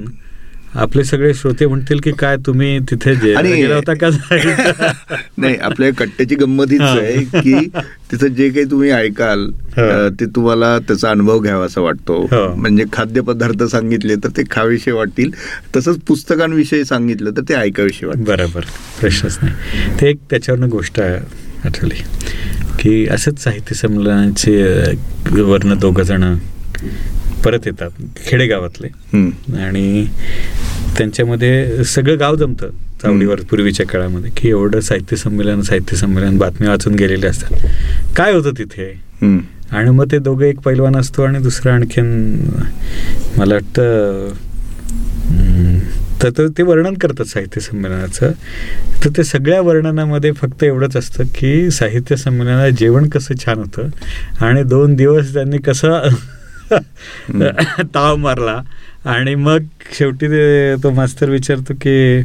आपले 0.74 1.03
सगळे 1.03 1.34
श्रोते 1.34 1.65
म्हणतील 1.65 2.00
की 2.00 2.12
काय 2.12 2.38
तुम्ही 2.38 2.80
तिथे 2.80 3.13
गेला 3.13 3.75
होता 3.75 3.94
का 3.94 4.10
नाही 5.38 5.56
आपल्या 5.58 5.89
कट्ट्याची 5.98 6.36
गंमत 6.36 6.72
हीच. 6.72 6.82
आहे 6.82 7.24
की 7.34 7.68
तिथं 8.12 8.27
जे 8.27 8.50
काही 8.50 8.65
तुम्ही 8.72 8.89
ऐकाल 8.92 9.46
ते 10.20 10.25
तुम्हाला 10.25 10.77
त्याचा 10.80 11.10
अनुभव 11.10 11.39
घ्यावा 11.39 11.65
असा 11.65 11.82
वाटतो. 11.82 12.20
म्हणजे 12.56 12.84
खाद्यपदार्थ 12.94 13.63
सांगितले 13.63 14.15
तर 14.15 14.30
ते 14.30 14.44
खावेसे 14.51 14.92
वाटतील 14.92 15.32
तसंच 15.75 16.00
पुस्तकांविषयी 16.08 16.86
सांगितलं 16.86 17.32
तर 17.38 17.42
ते 17.50 17.53
ऐकावेसे 17.53 18.06
वाटतील. 18.06 18.24
बरोबर 18.25 18.65
प्रश्नच 19.00 19.38
नाही. 19.42 20.00
ते 20.01 20.10
एक 20.10 20.20
त्याच्यावरनं 20.30 20.70
गोष्ट 20.70 21.00
आठवली 21.00 22.01
की 22.80 23.06
असंच 23.08 23.44
साहित्य 23.44 23.75
संमेलनाचे 23.75 24.62
अ, 24.63 24.94
वरनं 25.32 25.77
दोघं 25.80 26.03
जण 26.03 26.24
परत 27.45 27.65
येतात 27.65 28.01
खेडेगावातले. 28.25 28.88
आणि 29.63 30.05
त्यांच्यामध्ये 30.97 31.83
सगळं 31.83 32.19
गाव 32.19 32.35
जमतं 32.35 32.69
चावडीवर 33.01 33.41
पूर्वीच्या 33.50 33.85
काळामध्ये 33.85 34.31
की 34.38 34.50
एवढं 34.50 34.79
साहित्य 34.79 35.15
संमेलन 35.17 35.62
साहित्य 35.62 35.97
संमेलन 35.97 36.38
बातम्या 36.38 36.69
वाचून 36.69 36.95
गेलेले 36.95 37.27
असतात. 37.27 37.65
काय 38.17 38.33
होतं 38.33 38.51
तिथे. 38.57 38.91
आणि 39.71 39.89
मग 39.89 40.12
ते 40.12 40.17
दोघं 40.19 40.45
एक 40.45 40.59
पैलवान 40.59 40.95
असतो 40.95 41.21
आणि 41.23 41.39
दुसरं 41.39 41.71
आणखीन 41.71 42.07
मला 43.38 43.53
वाटतं 43.53 44.29
तर 46.23 46.47
ते 46.57 46.63
वर्णन 46.63 46.93
करतात 46.93 47.25
साहित्य 47.25 47.62
संमेलनाचं. 47.62 48.31
तर 49.03 49.09
ते 49.17 49.23
सगळ्या 49.23 49.62
वर्णनामध्ये 49.62 50.31
फक्त 50.31 50.63
एवढंच 50.63 50.95
असतं 50.97 51.23
की 51.35 51.71
साहित्य 51.71 52.15
संमेलनात 52.15 52.71
जेवण 52.79 53.09
कसं 53.09 53.35
छान 53.45 53.57
होतं 53.57 54.45
आणि 54.45 54.63
दोन 54.63 54.95
दिवस 54.95 55.33
त्यांनी 55.33 55.57
कसं 55.57 56.07
ताव 57.96 58.15
मारला. 58.15 58.62
आणि 59.06 59.36
मग 59.36 59.60
शेवटी 59.94 60.27
ते 60.27 60.75
मास्तर 60.89 61.30
विचारतो 61.30 61.74
की 61.74 62.22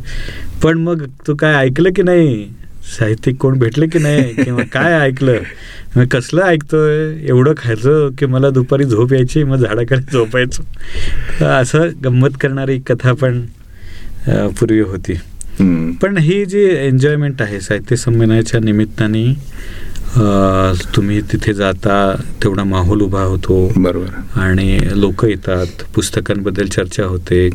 पण 0.62 0.78
मग 0.78 1.02
तू 1.26 1.34
काय 1.34 1.54
ऐकलं 1.54 1.90
की 1.92 2.02
नाही? 2.02 2.48
साहित्यिक 2.98 3.36
कोण 3.36 3.58
भेटले 3.58 3.86
की 3.86 3.98
नाही? 3.98 4.34
किंवा 4.34 4.62
काय 4.72 4.92
ऐकलं? 5.00 6.04
कसलं 6.10 6.42
ऐकतोय? 6.42 7.14
एवढं 7.28 7.52
खायचं 7.56 8.10
की 8.18 8.26
मला 8.26 8.50
दुपारी 8.50 8.84
झोप 8.84 9.12
यायची 9.12 9.44
मग 9.44 9.56
झाडाखाली 9.56 10.02
झोपायचो. 10.12 10.62
असं 11.44 11.88
गंमत 12.04 12.28
करणारी 12.40 12.78
कथा 12.78 13.12
पण 13.12 13.40
पूर्वी 14.28 14.80
होती. 14.80 15.12
पण 16.02 16.18
ही 16.18 16.44
जी 16.44 16.60
एन्जॉयमेंट 16.60 17.42
आहे 17.42 17.60
साहित्य 17.60 17.96
संमेलनाच्या 17.96 18.60
निमित्ताने 18.60 19.34
तुम्ही 20.94 21.20
तिथे 21.22 21.52
जाता 21.54 21.96
तेवढा 22.42 22.64
माहोल 22.64 23.00
उभा 23.02 23.22
होतो 23.22 23.56
बरोबर 23.76 24.40
आणि 24.40 24.78
लोक 25.00 25.24
येतात 25.24 25.82
पुस्तकांबद्दल 25.94 26.66
चर्चा 26.66 27.04
होते 27.04 27.48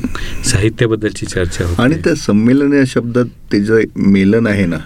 साहित्याबद्दलची 0.45 1.25
चर्चा 1.25 1.65
होते 1.65 1.81
आणि 1.81 1.95
त्या 1.95 2.15
संमेलन 2.15 2.73
या 2.73 2.83
शब्दात 2.87 3.25
ते 3.51 3.59
जे 3.59 3.83
मेलन 3.95 4.47
आहे 4.47 4.65
ना. 4.65 4.77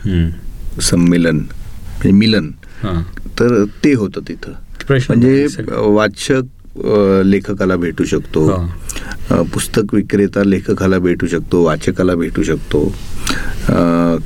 संमेलन 0.82 1.36
म्हणजे 1.38 2.12
मिलन 2.12 2.50
हां. 2.84 3.02
तर 3.40 3.64
ते 3.84 3.94
होतं 3.94 4.22
तिथं 4.28 4.52
म्हणजे. 4.90 5.48
वाचक 5.78 6.42
लेखकाला 7.26 7.76
भेटू 7.76 8.04
शकतो. 8.06 8.50
पुस्तक 9.54 9.94
विक्रेता 9.94 10.44
लेखकाला 10.44 10.98
भेटू 11.00 11.28
शकतो 11.28 11.64
वाचकाला 11.64 12.16
भेटू 12.16 12.44
शकतो. 12.44 12.84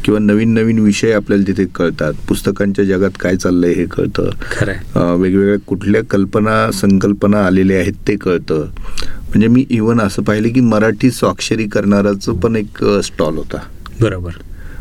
किंवा 0.04 0.20
नवीन 0.20 0.54
नवीन 0.54 0.80
विषय 0.80 1.12
आपल्याला 1.14 1.44
तिथे 1.48 1.66
कळतात. 1.76 2.14
पुस्तकांच्या 2.28 2.86
जगात 2.86 3.18
काय 3.20 3.36
चाललंय 3.36 3.74
हे 3.74 3.86
कळतं. 3.86 4.30
वेगवेगळ्या 5.20 5.58
कुठल्या 5.68 6.04
कल्पना 6.04 6.72
संकल्पना 6.72 7.46
आलेल्या 7.46 7.80
आहेत 7.80 7.94
ते 8.08 8.16
कळतं. 8.16 8.66
म्हणजे 9.30 9.48
मी 9.48 9.66
इवन 9.70 10.02
असं 10.02 10.24
पाहिलं 10.24 10.54
की 10.54 10.60
मराठी 10.60 11.12
स्वाक्षरी 11.12 11.68
करणाराचं 11.68 12.38
पण 12.40 12.56
एक 12.56 12.84
स्टॉल 13.04 13.38
होता. 13.38 13.58
बरोबर. 14.02 14.32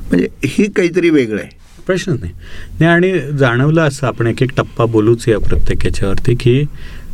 म्हणजे 0.09 0.29
हे 0.45 0.65
काहीतरी 0.77 1.11
वेगळं 1.11 1.41
आहे. 1.41 1.59
प्रश्नच 1.87 2.21
नाही. 2.21 2.33
नाही 2.81 2.93
आणि 2.93 3.39
जाणवलं 3.39 3.81
असं 3.81 4.07
आपण 4.07 4.27
एक 4.27 4.43
एक 4.43 4.51
टप्पा 4.57 4.85
बोलूच 4.85 5.29
या 5.29 5.39
प्रत्येक 5.39 5.85
याच्यावरती 5.87 6.35
की 6.35 6.63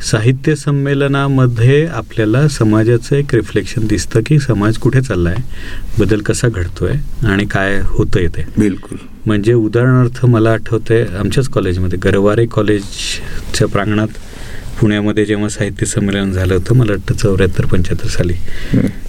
साहित्य 0.02 0.54
संमेलनामध्ये 0.56 1.86
आपल्याला 1.86 2.48
समाजाचं 2.48 3.16
एक 3.16 3.34
रिफ्लेक्शन 3.34 3.86
दिसतं 3.86 4.20
की 4.26 4.38
समाज 4.38 4.78
कुठे 4.78 5.00
चालला 5.00 5.30
आहे 5.30 5.42
बदल 5.98 6.20
कसा 6.20 6.48
घडतोय 6.48 6.92
आणि 7.26 7.44
काय 7.46 7.80
होतं 7.84 8.20
येते 8.20 8.44
बिलकुल. 8.58 8.98
म्हणजे 9.26 9.52
उदाहरणार्थ 9.52 10.24
मला 10.26 10.52
आठवतंय 10.52 11.04
आमच्याच 11.18 11.48
कॉलेजमध्ये 11.48 11.98
गरवारे 12.04 12.46
कॉलेजच्या 12.46 13.68
प्रांगणात 13.68 14.08
पुण्यामध्ये 14.80 15.24
जेव्हा 15.24 15.48
साहित्य 15.48 15.86
संमेलन 15.86 16.32
झालं 16.32 16.54
होतं 16.54 16.74
मला 16.74 16.92
वाटतं 16.92 17.14
चौऱ्याहत्तर 17.14 17.64
पंच्याहत्तर 17.64 18.08
साली. 18.08 18.34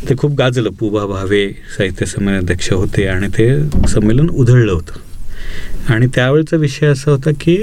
ते 0.10 0.15
खूप 0.17 0.36
गाजलं. 0.38 0.70
पुबा 0.70 1.06
भावे 1.06 1.48
साहित्य 1.77 2.06
संमेलनाध्यक्ष 2.06 2.72
होते 2.74 3.08
आणि 3.08 3.27
ते 3.27 3.50
संमेलन 3.88 4.29
उधळलं 4.29 4.72
होतं. 4.72 5.00
आणि 5.94 6.08
त्यावेळेचा 6.15 6.58
विषय 6.58 6.88
असा 6.88 7.12
होता 7.12 7.29
की 7.41 7.58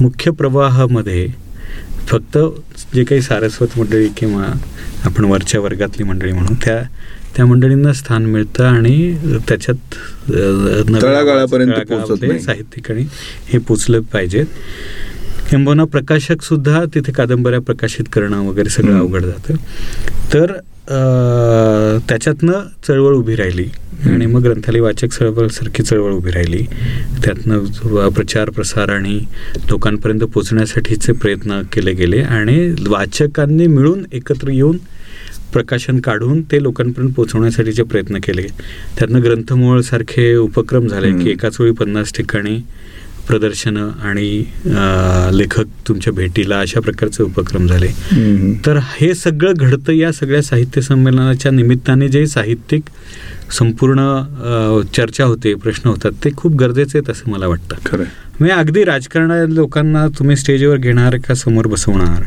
मुख्य 0.00 0.30
प्रवाहामध्ये 0.30 1.28
फक्त 2.06 2.38
जे 2.94 3.04
काही 3.04 3.20
सारस्वत 3.22 3.78
मंडळी 3.78 4.08
किंवा 4.16 4.44
आपण 5.04 5.24
वरच्या 5.24 5.60
वर्गातली 5.60 6.02
मंडळी 6.04 6.32
म्हणू 6.32 6.54
त्या 6.64 6.82
त्या 7.36 7.46
मंडळींना 7.46 7.92
स्थान 7.92 8.26
मिळतं 8.26 8.64
आणि 8.64 9.14
त्याच्यात 9.48 9.94
तळागाळापर्यंत. 11.02 12.42
साहित्यिक 12.42 12.90
आणि 12.90 13.06
हे 13.48 13.58
पोचलं 13.58 14.00
पाहिजेत 14.00 14.46
किंबहुना 15.50 15.84
प्रकाशक 15.84 16.42
सुद्धा 16.42 16.84
तिथे 16.94 17.12
कादंबऱ्या 17.12 17.60
प्रकाशित 17.60 18.04
करणं 18.12 18.40
वगैरे 18.40 18.68
सगळं. 18.68 18.98
अवघड 18.98 19.24
जातं 19.24 19.54
तर 20.34 20.52
त्याच्यातनं 20.88 22.52
चळवळ 22.86 23.14
उभी 23.14 23.36
राहिली. 23.36 23.66
आणि 24.06 24.26
मग 24.26 24.42
ग्रंथालय 24.44 24.80
वाचक 24.80 25.12
चळवळ 25.12 25.46
सारखी 25.48 25.82
चळवळ 25.82 26.12
उभी 26.12 26.30
राहिली. 26.30 26.64
त्यातनं 27.24 28.08
प्रचार 28.08 28.50
प्रसार 28.50 28.88
आणि 28.88 29.18
लोकांपर्यंत 29.70 30.20
पोचण्यासाठीचे 30.34 31.12
प्रयत्न 31.12 31.60
केले 31.72 31.92
गेले. 31.92 32.20
आणि 32.20 32.74
वाचकांनी 32.88 33.66
मिळून 33.66 34.04
एकत्र 34.12 34.48
येऊन 34.48 34.76
प्रकाशन 35.52 36.00
काढून 36.00 36.40
ते 36.42 36.62
लोकांपर्यंत 36.62 37.12
पोहोचवण्यासाठीचे 37.14 37.82
प्रयत्न 37.82 38.18
केले. 38.24 38.46
त्यातनं 38.98 39.22
ग्रंथमोळ 39.22 39.80
सारखे 39.80 40.34
उपक्रम 40.36 40.86
झाले. 40.88 41.12
की 41.18 41.30
एकाच 41.30 41.60
वेळी 41.60 41.72
पन्नास 41.72 42.12
ठिकाणी 42.12 42.58
प्रदर्शनं 43.28 43.90
आणि 44.02 44.44
लेखक 45.38 45.66
तुमच्या 45.88 46.12
भेटीला 46.12 46.58
अशा 46.60 46.80
प्रकारचे 46.80 47.22
उपक्रम 47.22 47.66
झाले. 47.66 47.88
तर 48.66 48.78
हे 48.96 49.14
सगळं 49.14 49.52
घडतं 49.56 49.92
या 49.92 50.12
सगळ्या 50.12 50.42
साहित्य 50.42 50.80
संमेलनाच्या 50.80 51.52
निमित्ताने 51.52 52.08
जे 52.08 52.26
साहित्यिक 52.26 52.82
संपूर्ण 53.52 54.82
चर्चा 54.94 55.24
होते 55.24 55.54
प्रश्न 55.54 55.88
होतात 55.88 56.12
ते 56.24 56.30
खूप 56.36 56.54
गरजेचे 56.56 56.98
आहेत 56.98 57.10
असं 57.10 57.30
मला 57.30 57.46
वाटतं. 57.46 57.76
खरं 57.86 58.04
म्हणजे 58.38 58.54
अगदी 58.54 58.82
राजकारण 58.84 59.30
लोकांना 59.52 60.06
तुम्ही 60.18 60.36
स्टेजवर 60.36 60.76
घेणार 60.76 61.16
का 61.26 61.34
समोर 61.34 61.66
बसवणार? 61.66 62.22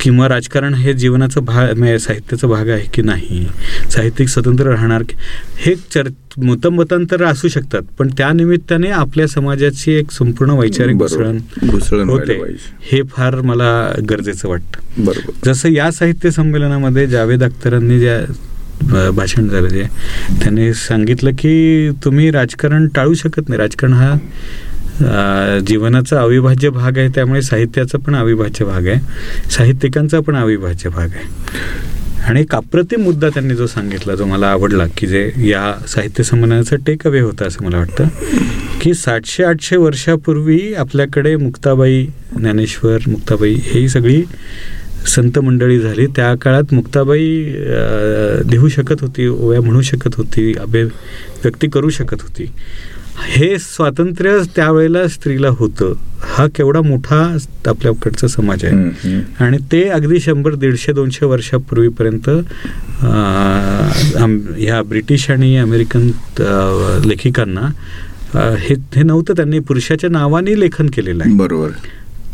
किंवा 0.00 0.28
राजकारण 0.28 0.74
हे 0.74 0.92
जीवनाचा 0.94 1.40
भाग 1.40 1.72
म्हणजे 1.72 1.98
साहित्याचा 1.98 2.48
भाग 2.48 2.68
आहे 2.68 2.86
की 2.94 3.02
नाही? 3.02 3.46
साहित्यिक 3.90 4.28
स्वतंत्र 4.28 4.66
राहणार 4.66 5.02
की 5.02 5.16
हे 5.56 5.74
चर 5.94 6.08
मतमतांतर 6.38 7.22
असू 7.24 7.48
शकतात 7.48 7.82
पण 7.98 8.08
त्या 8.18 8.30
निमित्ताने 8.32 8.90
आपल्या 8.90 9.26
समाजाची 9.28 9.92
एक 9.92 10.10
संपूर्ण 10.10 10.50
वैचारिक. 10.50 10.96
घुसळण 10.96 11.38
घुसळण 11.64 12.08
होते. 12.08 12.38
हे 12.82 13.02
फार 13.10 13.40
मला 13.40 13.70
गरजेचं 14.10 14.48
वाटतं. 14.48 15.04
बरोबर. 15.04 15.32
जसं 15.44 15.68
या 15.68 15.90
साहित्य 15.90 16.30
संमेलनामध्ये 16.30 17.06
जावेद 17.06 17.42
अख्तरांनी 17.44 17.98
ज्या 18.00 18.20
भाषण 19.14 19.48
झालं 19.48 19.68
जे 19.68 19.82
त्यांनी 20.40 20.72
सांगितलं 20.74 21.30
की 21.38 21.90
तुम्ही 22.04 22.30
राजकारण 22.30 22.86
टाळू 22.94 23.14
शकत 23.14 23.48
नाही. 23.48 23.60
राजकारण 23.60 23.92
हा 23.92 25.58
जीवनाचा 25.68 26.20
अविभाज्य 26.20 26.70
भाग 26.70 26.98
आहे. 26.98 27.08
त्यामुळे 27.08 27.42
साहित्याचा 27.42 27.98
पण 27.98 28.14
अविभाज्य 28.16 28.64
भाग 28.64 28.86
आहे. 28.86 29.50
साहित्यिकांचा 29.50 30.20
पण 30.20 30.36
अविभाज्य 30.36 30.90
भाग 30.90 31.08
आहे. 31.14 31.26
आणि 32.26 32.40
एक 32.40 32.54
अप्रतिम 32.54 33.02
मुद्दा 33.02 33.28
त्यांनी 33.28 33.54
जो 33.54 33.66
सांगितला 33.66 34.14
जो 34.14 34.24
मला 34.26 34.46
आवडला 34.50 34.84
की 34.96 35.06
जे 35.06 35.30
या 35.48 35.72
साहित्य 35.88 36.22
संमेलनाचा 36.24 36.76
टेक 36.86 37.06
अवे 37.06 37.20
होतं 37.20 37.46
असं 37.46 37.64
मला 37.64 37.78
वाटतं 37.78 38.08
की 38.80 38.94
सातशे 38.94 39.44
आठशे 39.44 39.76
वर्षापूर्वी 39.76 40.60
आपल्याकडे 40.74 41.34
मुक्ताबाई 41.36 42.04
ज्ञानेश्वर 42.36 42.98
मुक्ताबाई 43.06 43.54
ही 43.64 43.88
सगळी 43.88 44.22
संत 45.06 45.38
मंडळी 45.38 45.78
झाली. 45.80 46.06
त्या 46.16 46.34
काळात 46.42 46.74
मुक्ताबाई 46.74 47.28
लिहू 48.50 48.68
शकत 48.68 49.00
होती 49.00 49.26
ओव्या 49.26 49.60
म्हणू 49.60 49.80
शकत 49.82 50.16
होती 50.16 50.52
अभिव्यक्ती 50.60 51.68
करू 51.68 51.90
शकत 51.90 52.22
होती. 52.22 52.50
हे 53.20 53.56
स्वातंत्र्य 53.58 54.38
त्यावेळेला 54.56 55.06
स्त्रीला 55.08 55.48
होतं. 55.48 55.92
हा 56.24 56.46
केवढा 56.54 56.80
मोठा 56.82 57.16
आपल्याकडचा 57.66 58.28
समाज 58.28 58.64
आहे. 58.64 59.14
आणि 59.44 59.58
ते 59.72 59.82
अगदी 59.88 60.20
शंभर 60.20 60.54
दीडशे 60.54 60.92
दोनशे 60.92 61.26
वर्षापूर्वीपर्यंत 61.26 62.28
ह्या 64.58 64.82
ब्रिटिश 64.82 65.28
आणि 65.30 65.56
अमेरिकन 65.56 66.10
लेखिकांना 67.06 67.68
हे 68.34 68.74
हे 68.96 69.02
नव्हतं. 69.02 69.34
त्यांनी 69.36 69.58
पुरुषाच्या 69.58 70.10
नावाने 70.10 70.58
लेखन 70.60 70.86
केलेलं 70.86 71.22
आहे. 71.24 71.34
बरोबर. 71.36 71.70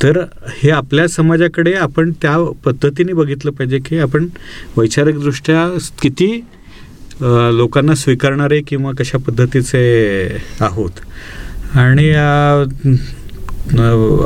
तर 0.02 0.18
हे 0.62 0.70
आपल्या 0.70 1.06
समाजाकडे 1.08 1.72
आपण 1.74 2.10
त्या 2.22 2.36
पद्धतीने 2.64 3.12
बघितलं 3.12 3.50
पाहिजे 3.50 3.78
की 3.86 3.98
आपण 3.98 4.26
वैचारिकदृष्ट्या 4.76 5.66
किती 6.02 6.28
लोकांना 7.56 7.94
स्वीकारणारे 7.94 8.60
किंवा 8.68 8.92
कशा 8.98 9.18
पद्धतीचे 9.26 9.80
आहोत. 10.60 11.00
आणि 11.74 12.10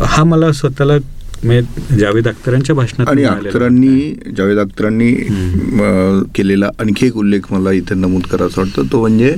हा 0.06 0.24
मला 0.26 0.52
स्वतःला 0.52 0.98
जावेद 1.98 2.28
अख्तरांच्या 2.28 2.74
भाषणात 2.76 3.08
आणि 3.08 3.24
अख्तरांनी 3.24 4.32
जावेद 4.36 4.58
अख्तरांनी 4.58 5.12
केलेला 6.34 6.70
आणखी 6.80 7.06
एक 7.06 7.16
उल्लेख 7.16 7.52
मला 7.52 7.72
इथे 7.72 7.94
नमूद 7.94 8.22
करायचा 8.30 8.60
वाटतं. 8.60 8.82
तो 8.92 9.00
म्हणजे 9.00 9.34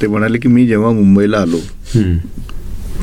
ते 0.00 0.06
म्हणाले 0.06 0.38
की 0.38 0.48
मी 0.48 0.66
जेव्हा 0.66 0.90
मुंबईला 0.92 1.38
आलो 1.38 1.58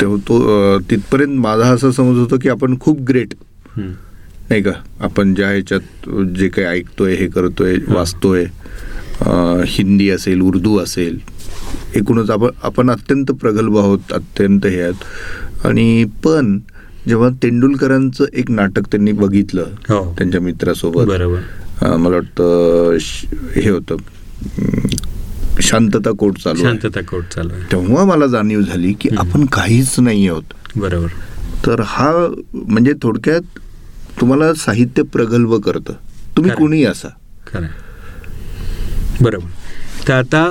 तेव्हा 0.02 0.18
तो 0.28 0.80
तिथपर्यंत 0.90 1.40
माझा 1.40 1.68
असा 1.70 1.92
समज 1.92 2.18
होतो 2.20 2.38
की 2.42 2.50
आपण 2.50 2.78
खूप 2.80 3.00
ग्रेट 3.10 3.34
नाही 3.78 4.62
का? 4.64 4.72
आपण 5.02 5.34
ज्या 5.36 5.48
ह्याच्यात 5.50 6.10
जे 6.38 6.48
काही 6.50 6.68
ऐकतोय 6.68 7.16
हे 7.16 7.28
करतोय 7.28 7.76
वाचतोय 7.88 8.46
हिंदी 9.68 10.10
असेल 10.10 10.42
उर्दू 10.42 10.78
असेल 10.80 11.18
एकूणच 11.96 12.30
आपण 12.30 12.50
आपण 12.64 12.90
अत्यंत 12.92 13.32
प्रगल्भ 13.42 13.78
आहोत 13.78 14.14
अत्यंत 14.14 14.66
हे 14.66 14.82
आहेत. 14.82 15.04
आणि 15.66 16.04
पण 16.24 16.58
जेव्हा 17.08 17.30
तेंडुलकरांचं 17.44 18.26
एक 18.34 18.50
नाटक 18.52 18.88
त्यांनी 18.92 19.12
बघितलं 19.12 19.70
हो. 19.90 20.04
त्यांच्या 20.18 20.42
मित्रासोबत 20.42 21.08
मला 21.84 22.10
वाटतं 22.10 22.98
हे 23.56 23.70
होतं 23.70 23.96
शांतता 25.62 26.12
कोट 26.20 26.38
चालू. 26.38 26.62
शांतता 26.62 27.02
कोट 27.10 27.24
चालू 27.34 27.54
आहे 27.54 27.72
तेव्हा 27.72 28.04
मला 28.06 28.28
जाणीव 28.28 28.62
झाली 28.62 28.94
की. 29.02 29.10
आपण 29.18 29.46
काहीच 29.54 30.00
नाही 30.00 30.28
आहोत 30.28 30.54
बरोबर 30.76 31.08
तर 31.66 31.82
हा 31.86 32.12
म्हणजे 32.54 32.94
थोडक्यात 33.04 33.60
तुम्हाला 34.22 34.54
साहित्य 34.58 35.04
प्रगल्भ 35.14 35.54
करतं 35.66 35.94
तुम्ही. 36.38 36.52
कुणी 36.52 36.84
असा 36.86 37.08
खरं. 37.48 37.68
बरोबर 39.22 40.08
तर 40.08 40.14
आता 40.14 40.44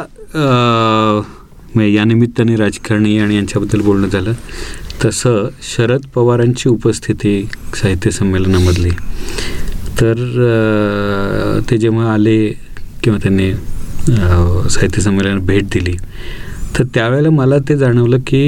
या 1.85 2.05
निमित्ताने 2.05 2.57
राजकारणी 2.57 3.19
आणि 3.19 3.37
यांच्याबद्दल 3.37 3.81
बोलणं 3.83 4.09
झालं 4.09 4.33
तसं 5.05 5.49
शरद 5.63 6.07
पवारांची 6.15 6.69
उपस्थिती 6.69 7.43
साहित्य 7.75 8.11
संमेलनामधली 8.11 8.91
तर 10.01 11.61
ते 11.71 11.77
जेव्हा 11.79 12.13
आले 12.13 12.39
किंवा 13.03 13.19
त्यांनी 13.23 13.51
साहित्य 14.11 15.03
संमेलनात 15.03 15.41
भेट 15.47 15.65
दिली. 15.73 15.97
तर 16.79 16.85
त्यावेळेला 16.95 17.31
मला 17.31 17.59
ते 17.69 17.77
जाणवलं 17.79 18.19
की 18.27 18.43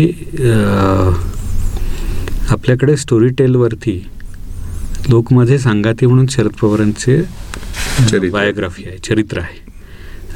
आपल्याकडे 2.50 2.96
स्टोरी 2.96 3.28
टेलवरती 3.38 3.96
लोक 5.08 5.32
माझे 5.32 5.58
सांगाते 5.58 6.06
म्हणून 6.06 6.26
शरद 6.30 6.52
पवारांचे 6.60 7.20
बायोग्राफी 8.30 8.84
आहे 8.86 8.98
चरित्र 9.08 9.38
आहे. 9.40 9.58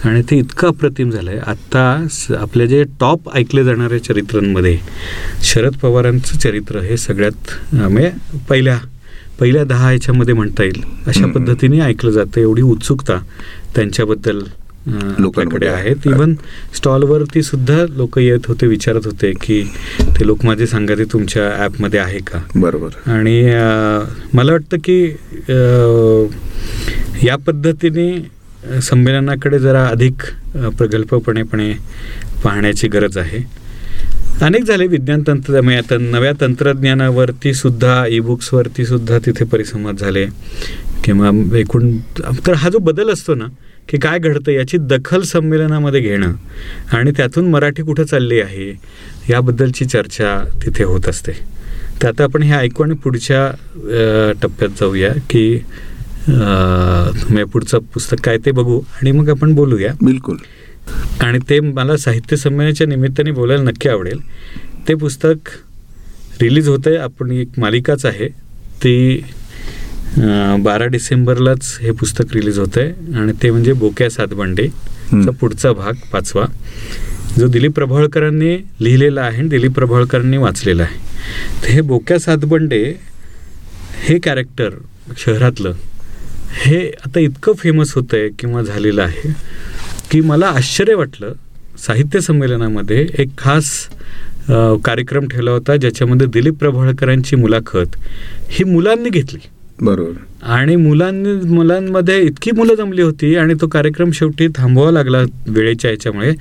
आणि 0.09 0.23
ते 0.31 0.37
इतकं 0.39 0.69
अप्रतिम 0.69 1.11
झालं 1.11 1.31
आहे 1.31 1.39
आत्ता 1.51 1.83
आपल्या 2.39 2.67
जे 2.67 2.83
टॉप 3.01 3.29
ऐकले 3.37 3.65
जाणाऱ्या 3.65 4.03
चरित्रांमध्ये 4.05 4.79
शरद 5.45 5.77
पवारांचं 5.83 6.39
चरित्र 6.39 6.81
हे 6.81 6.97
सगळ्यात 6.97 7.75
म्हणजे 7.75 8.11
पहिल्या 8.49 8.79
पहिल्या 9.39 9.65
दहा 9.65 9.93
याच्यामध्ये 9.93 10.35
म्हणता 10.35 10.63
येईल. 10.63 10.83
अशा 11.07 11.27
पद्धतीने 11.33 11.81
ऐकलं 11.81 12.11
जातं. 12.11 12.41
एवढी 12.41 12.63
उत्सुकता 12.63 13.19
त्यांच्याबद्दल 13.75 14.43
लोकांकडे 14.87 15.67
आहेत. 15.67 16.07
इवन 16.07 16.35
स्टॉलवरती 16.77 17.43
सुद्धा 17.43 17.77
लोक 17.91 18.19
येत 18.19 18.47
होते 18.49 18.67
विचारत 18.67 19.07
होते 19.07 19.33
की 19.43 19.63
ते 20.11 20.27
लोक 20.27 20.45
माझे 20.45 20.67
सांगा 20.67 20.95
ते 20.95 21.05
तुमच्या 21.13 21.51
ॲपमध्ये 21.65 22.01
आहे 22.01 22.19
का? 22.21 22.43
बरोबर. 22.57 23.11
आणि 23.11 23.41
मला 24.35 24.53
वाटतं 24.53 24.77
की 24.85 25.03
या 27.27 27.37
पद्धतीने 27.47 28.81
संमेलनाकडे 28.83 29.59
जरा 29.59 29.87
अधिक 29.87 30.23
प्रगल्भपणेपणे 30.79 31.73
पाहण्याची 32.45 32.89
गरज 32.89 33.19
आहे. 33.19 33.43
अनेक 34.43 34.65
झाले 34.65 34.87
विज्ञान 34.87 35.23
तंत्र 35.27 35.61
नव्या 35.61 36.33
तंत्रज्ञानावरती 36.41 37.53
सुद्धा 37.55 38.05
ई 38.07 38.19
बुक्सवरती 38.21 38.85
सुद्धा 38.87 39.19
तिथे 39.27 39.45
परिसंवाद 39.45 39.97
झाले. 39.97 40.27
किंवा 41.05 41.31
एकूण 41.59 41.97
तर 42.47 42.53
हा 42.57 42.69
जो 42.71 42.79
बदल 42.79 43.11
असतो 43.13 43.35
ना 43.35 43.47
की 43.89 43.99
काय 44.01 44.19
घडतं 44.19 44.51
याची 44.53 44.79
दखल 44.81 45.23
संमेलनामध्ये 45.23 46.01
घेणं 46.01 46.33
आणि 46.97 47.11
त्यातून 47.17 47.51
मराठी 47.51 47.83
कुठं 47.83 48.05
चालली 48.05 48.41
आहे 48.41 48.71
याबद्दलची 49.31 49.85
चर्चा 49.85 50.39
तिथे 50.65 50.85
होत 50.85 51.09
असते. 51.09 51.33
तर 52.03 52.09
आता 52.09 52.25
आपण 52.25 52.43
हे 52.43 52.53
ऐकू 52.55 52.83
आणि 52.85 52.95
पुढच्या 53.05 54.33
टप्प्यात 54.43 54.71
जाऊया 54.81 55.13
की 55.31 55.57
पुढचं 57.53 57.79
पुस्तक 57.95 58.25
काय 58.25 58.39
ते 58.45 58.51
बघू 58.51 58.81
आणि 58.81 59.13
मग 59.13 59.29
आपण 59.31 59.55
बोलूया. 59.55 59.93
बिलकुल. 60.03 60.37
आणि 61.23 61.39
ते 61.51 61.61
मला 61.61 61.97
साहित्य 61.97 62.37
संमेलनाच्या 62.37 62.87
निमित्ताने 62.87 63.31
बोलायला 63.33 63.63
नक्की 63.63 63.89
आवडेल. 63.89 64.19
ते 64.89 64.95
पुस्तक 64.95 65.49
रिलीज 66.41 66.69
होतं 66.69 66.91
आहे 66.91 66.99
आपण 66.99 67.31
एक 67.33 67.59
मालिकाच 67.59 68.07
आहे. 68.07 68.29
ती 68.83 69.25
बारा 70.63 70.87
डिसेंबरलाच 70.87 71.77
हे 71.83 71.91
पुस्तक 72.01 72.35
रिलीज 72.35 72.59
होतं 72.59 72.81
आहे 72.81 73.17
आणि 73.21 73.33
ते 73.43 73.51
म्हणजे 73.51 73.73
बोक्या 73.73 74.11
सातबंडे. 74.11 74.69
पुढचा 75.41 75.73
भाग 75.73 75.95
पाचवा. 76.13 76.45
जो 77.39 77.47
दिलीप 77.49 77.73
प्रभावळकरांनी 77.75 78.57
लिहिलेला 78.81 79.23
आहे 79.23 79.39
आणि 79.39 79.49
दिलीप 79.49 79.73
प्रभावळकरांनी 79.75 80.37
वाचलेला 80.37 80.83
आहे. 80.83 80.99
तर 81.63 81.71
हे 81.71 81.81
बोक्या 81.81 82.19
सातबंडे 82.19 82.83
हे 84.09 84.19
कॅरेक्टर 84.25 84.75
शहरातलं 85.19 85.73
हे 86.65 86.79
आता 87.07 87.21
इतकं 87.21 87.53
फेमस 87.59 87.95
होतं 87.95 88.17
आहे 88.17 88.29
किंवा 88.39 88.63
झालेलं 88.63 89.03
आहे 89.03 89.33
की 90.11 90.21
मला 90.21 90.47
आश्चर्य 90.49 90.95
वाटलं 90.95 91.33
साहित्य 91.87 92.21
संमेलनामध्ये 92.21 93.07
एक 93.19 93.29
खास 93.39 93.71
कार्यक्रम 94.85 95.27
ठेवला 95.29 95.51
होता 95.51 95.77
ज्याच्यामध्ये 95.77 96.27
दिलीप 96.33 96.59
प्रभाळकरांची 96.59 97.37
मुलाखत 97.37 97.97
ही 98.51 98.65
मुलांनी 98.65 99.11
घेतली. 99.11 99.39
बरोबर. 99.83 100.13
आणि 100.43 100.77
मुलांनी 100.77 101.33
मुलांमध्ये 101.33 102.23
इतकी 102.23 102.51
मुलं 102.51 102.75
जमली 102.75 103.03
होती 103.03 103.37
आणि 103.37 103.55
तो 103.61 103.67
कार्यक्रम 103.67 104.11
शेवटी 104.11 104.49
थांबवावा 104.49 104.91
लागला 104.91 105.23
वेळेच्या 105.47 105.91
याच्यामुळे. 105.91 106.33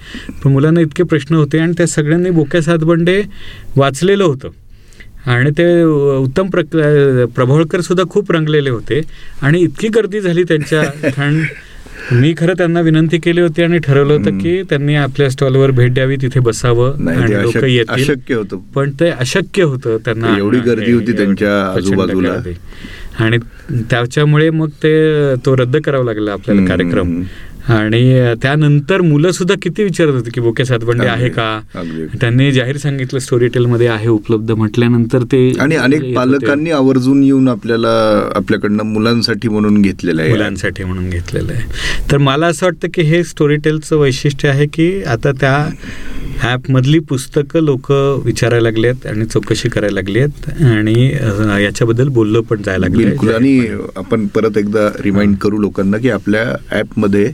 पण 0.44 0.52
मुलांना 0.52 0.82
इतके 0.82 1.04
प्रश्न 1.04 1.36
होते 1.36 1.58
आणि 1.60 1.74
त्या 1.78 1.88
सगळ्यांनी 1.88 2.30
बोक्या 2.30 2.62
सातबंडे 2.62 3.22
वाचलेलं 3.76 4.24
होतं. 4.24 4.50
आणि 5.26 5.52
ते 5.52 5.84
उत्तम 6.18 6.50
प्र 6.50 6.62
प्रभावळकर 7.36 7.82
सुद्धा 7.82 8.04
खूप 8.10 8.32
रंगलेले 8.32 8.70
होते. 8.70 9.02
आणि 9.42 9.60
इतकी 9.60 9.88
गर्दी 9.88 10.22
झाली 10.22 10.44
त्यांच्या 10.44 10.84
कारण 11.10 11.44
मी 12.12 12.34
खरं 12.38 12.54
त्यांना 12.58 12.82
विनंती 12.82 13.18
केली 13.18 13.42
होती 13.42 13.64
आणि 13.64 13.78
ठरवलं 13.78 14.14
होतं 14.14 14.38
की 14.38 14.64
त्यांनी 14.64 14.96
आपल्या 14.96 15.30
स्टॉलवर 15.30 15.72
भेट 15.72 15.94
द्यावी 15.94 16.16
तिथे 16.16 16.40
बसावं 16.40 17.10
आणि 17.10 17.34
लोक 17.42 17.58
येतील. 17.58 17.86
अशक्य 17.90 18.36
होतं. 18.36 18.58
पण 18.58 18.92
ते 19.00 19.10
अशक्य 19.10 19.64
होतं 19.64 19.98
त्यांना. 19.98 20.38
एवढी 20.38 20.60
गर्दी 20.60 20.92
होती 20.92 21.12
त्यांच्या 21.12 21.72
आजूबाजूला. 21.72 22.36
आणि 23.20 23.38
त्याच्यामुळे 23.72 24.50
मग 24.50 24.70
ते 24.84 25.36
तो 25.36 25.56
रद्द 25.56 25.78
करावा 25.78 26.06
लागला 26.06 26.32
आपल्याला 26.32 26.66
कार्यक्रम. 26.66 27.22
आणि 27.68 28.34
त्यानंतर 28.42 29.02
मुलं 29.02 29.32
सुद्धा 29.32 29.56
किती 29.62 29.84
विचारत 29.84 30.14
होती 30.14 30.30
की 30.30 30.42
बोके 30.42 30.66
सातबंडे 30.66 31.08
आहे 31.08 31.30
का? 31.30 31.60
त्यांनी 32.22 32.52
जाहीर 32.52 32.78
सांगितलं 32.78 33.20
स्टोरी 33.20 33.48
टेल 33.48 33.66
मध्ये 33.66 33.88
आहे 33.88 34.08
उपलब्ध 34.08 34.52
म्हटल्यानंतर 34.52 35.24
ते 35.24 35.40
आणि 35.60 35.76
अनेक 35.76 36.16
पालकांनी 36.16 36.72
आवर्जून 36.72 37.24
येऊन 37.24 37.48
आपल्याला 37.48 37.94
आपल्याकडनं 38.36 38.84
मुलांसाठी 38.84 39.50
म्हणून 39.50 39.82
घेतलेलं 39.82 40.22
आहे. 40.22 40.32
मुलांसाठी 40.32 40.84
म्हणून 40.84 41.10
घेतलेलं 41.10 41.54
आहे. 41.54 41.64
तर 42.12 42.18
मला 42.18 42.48
असं 42.48 42.66
वाटतं 42.66 42.88
की 42.94 43.02
हे 43.02 43.24
स्टोरी 43.24 43.56
टेलचं 43.56 43.98
वैशिष्ट्य 43.98 44.50
आहे 44.50 44.66
की 44.66 45.04
आता 45.04 45.32
त्या 45.32 45.70
ॲपमधली 46.42 47.00
पुस्तकं 47.10 47.64
लोक 47.64 47.92
विचारायला 48.26 48.64
लागली 48.64 48.88
आहेत 48.88 49.06
आणि 49.08 49.26
चौकशी 49.26 49.70
करायला 49.70 49.94
लागली 49.96 50.20
आहेत 50.20 50.50
आणि 50.64 51.10
याच्याबद्दल 51.64 52.08
बोललं 52.08 52.42
पण 52.42 52.62
जायला 52.66 52.88
लागलं 52.88 53.34
आणि 53.36 53.60
आपण 53.96 54.26
परत 54.36 54.58
एकदा 54.58 54.88
रिमाइंड 55.04 55.36
करू 55.42 55.58
लोकांना 55.58 55.98
की 55.98 56.10
आपल्या 56.10 56.44
ॲपमध्ये 56.72 57.32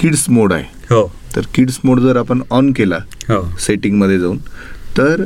किड्स 0.00 0.28
मोड 0.30 0.52
आहे. 0.52 0.64
हो. 0.90 1.06
तर 1.36 1.42
किड्स 1.54 1.78
मोड 1.84 2.00
जर 2.00 2.16
आपण 2.16 2.40
ऑन 2.50 2.72
केला 2.72 2.98
हो. 3.28 3.42
सेटिंगमध्ये 3.60 4.18
जाऊन 4.18 4.38
तर 4.98 5.24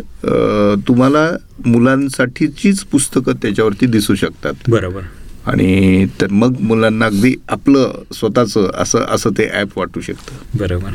तुम्हाला 0.89 1.31
मुलांसाठीचीच 1.67 2.83
पुस्तकं 2.85 3.33
त्याच्यावरती 3.43 3.87
दिसू 3.87 4.15
शकतात. 4.15 4.71
बरोबर. 4.71 5.03
आणि 5.47 6.07
तर 6.21 6.27
मग 6.31 6.61
मुलांना 6.61 7.07
अगदी 7.07 7.35
आपलं 7.49 8.03
स्वतःचं 8.15 8.71
असं 8.75 9.05
असं 9.09 9.31
ते 9.39 9.49
ॲप 9.55 9.79
वाटू 9.79 10.01
शकतं. 10.01 10.59
बरोबर. 10.59 10.95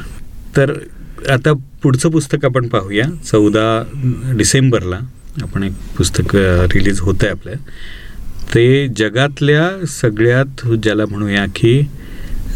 तर 0.58 0.74
आता 1.30 1.52
पुढचं 1.84 2.10
पुस्तक 2.12 2.46
आपण 2.46 2.68
पाहूया. 2.68 3.04
चौदा 3.26 4.34
डिसेंबरला 4.38 5.00
आपण 5.42 5.64
एक 5.64 5.74
पुस्तक 5.98 6.36
रिलीज 6.74 7.00
होतं 7.00 7.26
आहे 7.26 7.32
आपल्या 7.32 7.56
ते 8.54 8.88
जगातल्या 8.98 9.70
सगळ्यात 9.88 10.66
ज्याला 10.84 11.06
म्हणूया 11.10 11.46
की 11.56 11.80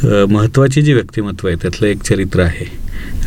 महत्त्वाची 0.04 0.82
जी 0.82 0.94
व्यक्तिमत्व 0.94 1.48
आहे 1.48 1.56
त्यातलं 1.62 1.88
एक 1.88 2.02
चरित्र 2.04 2.42
आहे. 2.42 2.66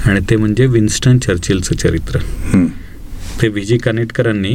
आणि 0.07 0.21
ते 0.31 0.37
म्हणजे 0.37 0.67
विन्स्टन 0.67 1.19
चर्चिलचं 1.19 1.77
चरित्र. 1.77 2.19
ते 3.43 3.49
व्ही. 3.49 3.65
जी. 3.65 3.79
कानेटकरांनी 3.79 4.55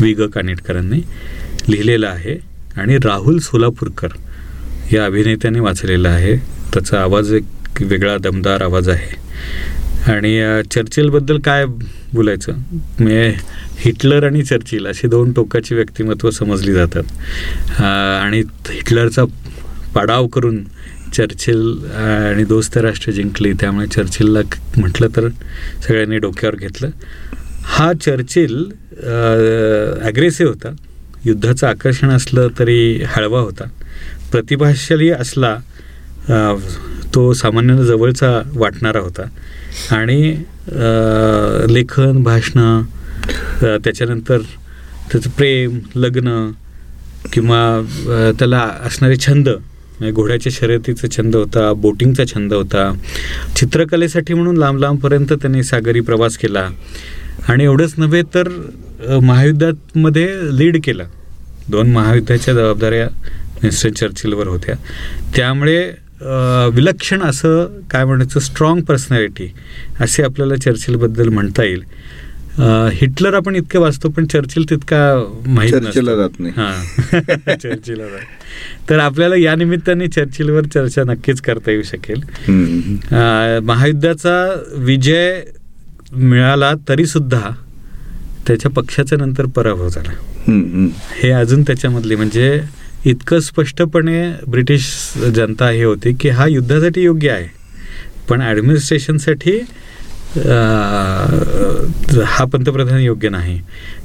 वि 0.00 0.12
ग. 0.14 0.26
कानेटकरांनी 0.34 1.00
लिहिलेलं 1.68 2.08
आहे. 2.08 2.36
आणि 2.76 2.96
राहुल 3.04 3.38
सोलापूरकर 3.38 4.08
या 4.92 5.04
अभिनेत्याने 5.06 5.60
वाचलेलं 5.60 6.08
आहे. 6.08 6.36
त्याचा 6.72 7.00
आवाज 7.02 7.32
एक 7.32 7.44
वेगळा 7.80 8.16
दमदार 8.18 8.62
आवाज 8.62 8.88
आहे. 8.88 9.20
आणि 10.12 10.62
चर्चिलबद्दल 10.72 11.38
काय 11.40 11.64
बोलायचं? 12.12 12.52
म्हणजे 12.98 13.34
हिटलर 13.78 14.24
आणि 14.26 14.42
चर्चिल 14.42 14.86
अशी 14.86 15.08
दोन 15.08 15.32
टोकाची 15.32 15.74
व्यक्तिमत्व 15.74 16.30
समजली 16.30 16.72
जातात. 16.72 17.80
आणि 17.80 18.42
हिटलरचा 18.68 19.24
पाडाव 19.94 20.26
करून 20.26 20.62
चर्चिल 21.16 21.60
आणि 21.94 22.44
दोस्त 22.44 22.76
राष्ट्र 22.78 23.12
जिंकली. 23.12 23.52
त्यामुळे 23.60 23.86
चर्चिलला 23.86 24.40
म्हटलं 24.76 25.08
तर 25.16 25.28
सगळ्यांनी 25.86 26.18
डोक्यावर 26.18 26.56
घेतलं. 26.56 26.90
हा 27.64 27.92
चर्चिल 28.04 28.64
ॲग्रेसिव्ह 30.04 30.52
होता. 30.52 30.74
युद्धाचं 31.24 31.66
आकर्षण 31.66 32.10
असलं 32.10 32.48
तरी 32.58 33.02
हळवा 33.08 33.40
होता. 33.40 33.64
प्रतिभाशाली 34.32 35.10
असला 35.10 35.56
तो 37.14 37.32
सामान्यानं 37.32 37.82
जवळचा 37.82 38.40
वाटणारा 38.54 39.00
होता. 39.00 39.22
आणि 39.96 40.34
लेखन 41.74 42.22
भाषणं 42.22 42.82
त्याच्यानंतर 43.62 44.38
त्याचं 45.12 45.30
प्रेम 45.30 45.78
लग्न 45.94 46.50
किंवा 47.32 48.32
त्याला 48.38 48.60
असणारे 48.86 49.16
छंद 49.16 49.48
म्हणजे 49.48 50.12
घोड्याच्या 50.12 50.52
शर्यतीचा 50.54 51.08
छंद 51.16 51.36
होता 51.36 51.72
बोटिंगचा 51.72 52.24
छंद 52.26 52.52
होता. 52.52 52.92
चित्रकलेसाठी 53.56 54.34
म्हणून 54.34 54.56
लांब 54.56 54.78
लांबपर्यंत 54.78 55.32
त्यांनी 55.32 55.62
सागरी 55.62 56.00
प्रवास 56.00 56.36
केला. 56.38 56.68
आणि 57.48 57.64
एवढंच 57.64 57.94
नव्हे 57.98 58.22
तर 58.34 58.48
महायुद्धामध्ये 59.22 60.28
लीड 60.58 60.76
केला. 60.84 61.04
दोन 61.68 61.90
महायुद्धाच्या 61.92 62.54
जबाबदाऱ्या 62.54 63.06
विन्स्टन 63.62 63.92
चर्चिलवर 63.92 64.46
होत्या. 64.48 64.74
त्यामुळे 65.36 65.90
विलक्षण 66.74 67.22
असं 67.22 67.80
काय 67.90 68.04
म्हणायचं 68.04 68.40
स्ट्रॉंग 68.40 68.80
पर्सनॅलिटी 68.80 69.54
असे 70.00 70.22
आपल्याला 70.22 70.56
चर्चिलबद्दल 70.56 71.28
म्हणता 71.28 71.62
येईल. 71.62 71.84
हिटलर 72.92 73.34
आपण 73.34 73.56
इतकं 73.56 73.80
वाचतो 73.80 74.08
पण 74.08 74.26
चर्चिल 74.26 74.70
तितका 74.70 75.30
माहीत 75.46 75.72
जात 75.72 76.30
नाही. 76.38 76.52
हां. 76.56 77.56
चर्चिलला 77.56 78.04
जात. 78.04 78.18
तर 78.90 78.98
आपल्याला 78.98 79.36
या 79.36 79.54
निमित्ताने 79.54 80.06
चर्चिलवर 80.06 80.64
चर्चा 80.64 81.02
नक्कीच 81.04 81.40
करता 81.40 81.70
येऊ 81.70 81.82
शकेल. 81.82 82.22
महायुद्धाचा 83.64 84.62
विजय 84.76 85.42
मिळाला 86.12 86.72
तरी 86.88 87.06
सुद्धा 87.06 87.50
त्याच्या 88.46 88.70
पक्षाचा 88.70 89.16
नंतर 89.16 89.46
पराभव 89.46 89.88
झाला. 89.88 90.12
हे 91.14 91.30
अजून 91.30 91.62
त्याच्यामधले 91.62 92.16
म्हणजे 92.16 92.60
इतकं 93.06 93.40
स्पष्टपणे 93.40 94.20
ब्रिटिश 94.48 94.84
जनता 95.36 95.68
हे 95.70 95.82
होती 95.84 96.12
की 96.20 96.28
हा 96.28 96.46
युद्धासाठी 96.46 97.02
योग्य 97.02 97.30
आहे. 97.30 97.48
पण 98.28 98.42
ॲडमिनिस्ट्रेशनसाठी 98.42 99.58
हा 102.26 102.44
पंतप्रधान 102.52 103.00
योग्य 103.00 103.28
नाही. 103.28 103.60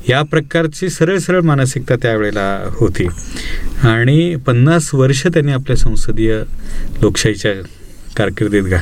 या 0.10 0.22
प्रकारची 0.32 0.90
सरळ 0.90 1.18
सरळ 1.18 1.42
मानसिकता 1.42 1.96
त्यावेळेला 2.02 2.48
होती. 2.80 3.08
आणि 3.84 4.36
पन्नास 4.48 4.94
वर्ष 4.94 5.26
त्यांनी 5.28 5.52
आपल्या 5.52 5.78
संसदीय 5.78 6.38
लोकशाहीच्या 7.02 7.54
कारकिर्दीत 8.18 8.64
गा 8.64 8.82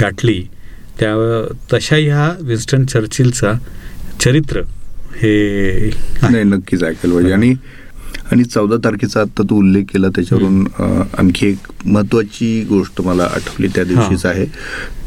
गाठली. 0.00 0.42
त्या 1.00 1.14
तशा 1.72 1.96
ह्या 1.96 2.30
विन्स्टन 2.40 2.84
चर्चिलचा 2.86 3.52
चरित्र 4.20 4.60
हे 5.16 5.90
नक्कीच 6.22 6.82
ऐकायला 6.82 7.14
पाहिजे. 7.14 7.32
आणि 7.32 7.54
आणि 8.32 8.44
चौदा 8.44 8.76
तारखेचा 8.84 9.20
आता 9.20 9.42
तू 9.50 9.56
उल्लेख 9.58 9.84
केला 9.92 10.08
त्याच्यावरून 10.14 10.66
आणखी 11.18 11.46
एक 11.46 11.66
महत्वाची 11.86 12.48
गोष्ट 12.68 13.00
मला 13.00 13.24
आठवली 13.24 13.68
त्या 13.74 13.84
दिवशीच 13.84 14.24
आहे. 14.26 14.44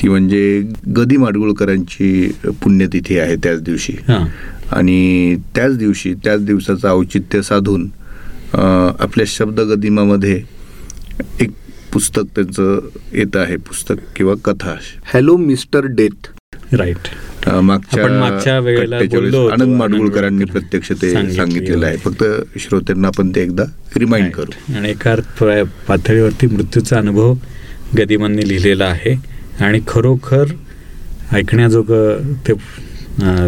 ती 0.02 0.10
म्हणजे 0.10 0.62
गदी 0.98 1.18
माडगुळकरांची 1.18 2.32
पुण्यतिथी 2.64 3.18
आहे 3.20 3.36
त्याच 3.44 3.62
दिवशी. 3.64 3.94
आणि 4.10 5.36
त्याच 5.56 5.78
दिवशी 5.78 6.14
त्याच 6.24 6.46
दिवसाचं 6.46 6.90
औचित्य 6.90 7.42
साधून 7.42 7.90
आपल्या 8.54 9.26
शब्द 9.28 9.60
गदिमामध्ये 9.60 10.42
एक 11.42 11.52
पुस्तक 11.94 12.24
त्यांचं 12.36 12.80
येतं 13.14 13.40
आहे 13.40 13.56
पुस्तक 13.58 13.96
किंवा 14.16 14.34
कथा. 14.46 14.76
हॅलो 15.14 15.36
मिस्टर 15.38 15.86
डेथ 15.96 16.28
राईट 16.72 17.08
मागच्या 17.50 18.60
वेळेला 18.60 18.98
आनंद 19.54 19.76
माडगुळकरांनी 19.78 20.46
प्रत्यक्ष 20.46 20.92
ते 21.02 21.12
सांगितलेलं 21.34 21.86
आहे. 21.86 21.98
फक्त 21.98 22.24
श्रोत्यांना 22.60 23.08
आपण 23.08 23.32
ते 23.36 23.42
एकदा 23.42 23.64
रिमाइंड 23.98 24.32
करू. 24.32 24.76
आणि 24.76 24.90
एका 24.90 25.16
पातळीवरती 25.88 26.48
मृत्यूचा 26.48 26.98
अनुभव 26.98 27.34
गदिमांनी 27.98 28.48
लिहिलेला 28.48 28.86
आहे. 28.86 29.16
आणि 29.66 29.80
खरोखर 29.88 30.46
ऐकण्याजोगं 31.32 32.34
ते 32.48 32.54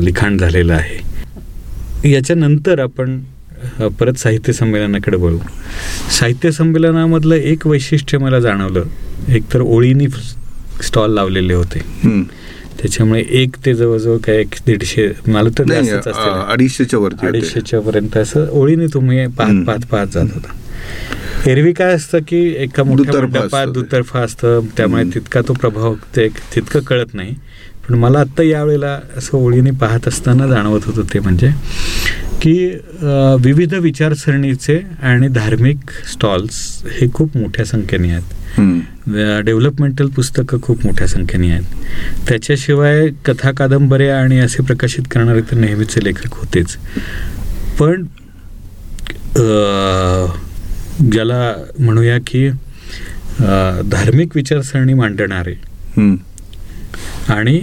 लिखाण 0.06 0.38
झालेलं 0.38 0.74
आहे. 0.74 2.10
याच्यानंतर 2.12 2.80
आपण 2.80 3.20
परत 4.00 4.14
साहित्य 4.14 4.54
संमेलनाकडे 4.54 5.18
वळू. 5.18 5.38
साहित्य 6.20 6.52
संमेलनामधलं 6.52 7.36
एक 7.36 7.68
वैशिष्ट्य 7.68 8.18
मला 8.18 8.40
जाणवलं. 8.40 8.84
एक 9.30 9.44
तर 9.54 9.62
ओळीनी 9.62 10.08
स्टॉल 10.84 11.14
लावलेले 11.14 11.54
होते. 11.54 11.82
त्याच्यामुळे 12.82 13.24
एक 13.30 13.56
ते 13.66 13.74
जवळजवळ 13.74 14.18
काय 14.18 14.36
एक 14.36 14.56
दीडशे 14.66 15.08
मला 15.28 15.50
तर 15.58 15.64
अडीचशेच्या 16.48 17.00
वरती 17.00 17.28
अडीचशेच्या 17.28 17.80
पर्यंत 17.82 18.18
असं 18.18 18.48
ओळीने 18.50 18.86
तुम्ही 18.94 19.28
पाहत 19.28 19.66
पाहत 19.66 19.86
पाहत 19.92 20.08
जात 20.08 20.26
होता. 20.34 20.54
एरवी 21.50 21.74
काय 21.74 21.94
असतं 21.94 22.20
की 22.28 22.38
एका 22.58 22.84
मोठ्या 22.84 23.14
मंडपात 23.22 23.68
दुतर्फा 23.68 24.20
असतं 24.20 24.60
त्यामुळे 24.78 25.04
तितका 25.04 25.42
तो 25.42 25.54
प्रभाव 25.54 25.96
ते 26.16 26.28
तितकं 26.56 26.80
कळत 26.80 27.14
नाही. 27.14 27.36
पण 27.88 27.96
मला 28.00 28.20
आत्ता 28.20 28.44
यावेळेला 28.44 29.00
असं 29.18 29.38
ओळीने 29.38 29.72
पाहत 29.82 30.08
असताना 30.08 30.48
जाणवत 30.48 30.86
होतं 30.86 31.14
ते 31.14 31.20
म्हणजे 31.20 31.50
की 32.42 32.54
विविध 33.44 33.74
विचारसरणीचे 33.74 34.80
आणि 35.04 35.28
धार्मिक 35.28 35.90
स्टॉल्स 36.12 36.62
हे 36.92 37.08
खूप 37.14 37.38
मोठ्या 37.38 37.66
संख्येने 37.66 38.12
आहेत. 38.12 39.42
डेव्हलपमेंटल 39.46 40.08
पुस्तकं 40.16 40.62
खूप 40.62 40.86
मोठ्या 40.86 41.08
संख्येने 41.08 41.52
आहेत. 41.52 41.64
त्याच्याशिवाय 42.28 43.08
कथा 43.26 43.52
कादंबऱ्या 43.52 44.20
आणि 44.20 44.40
असे 44.40 44.64
प्रकाशित 44.64 45.04
करणारे 45.12 45.42
तर 45.42 45.58
नेहमीचे 45.58 46.04
लेखक 46.04 46.34
होतेच. 46.34 46.76
पण 47.80 48.04
ज्याला 51.12 51.54
म्हणूया 51.80 52.18
की 52.28 52.48
धार्मिक 53.92 54.36
विचारसरणी 54.36 54.94
मांडणारे 54.94 55.54
आणि 57.30 57.60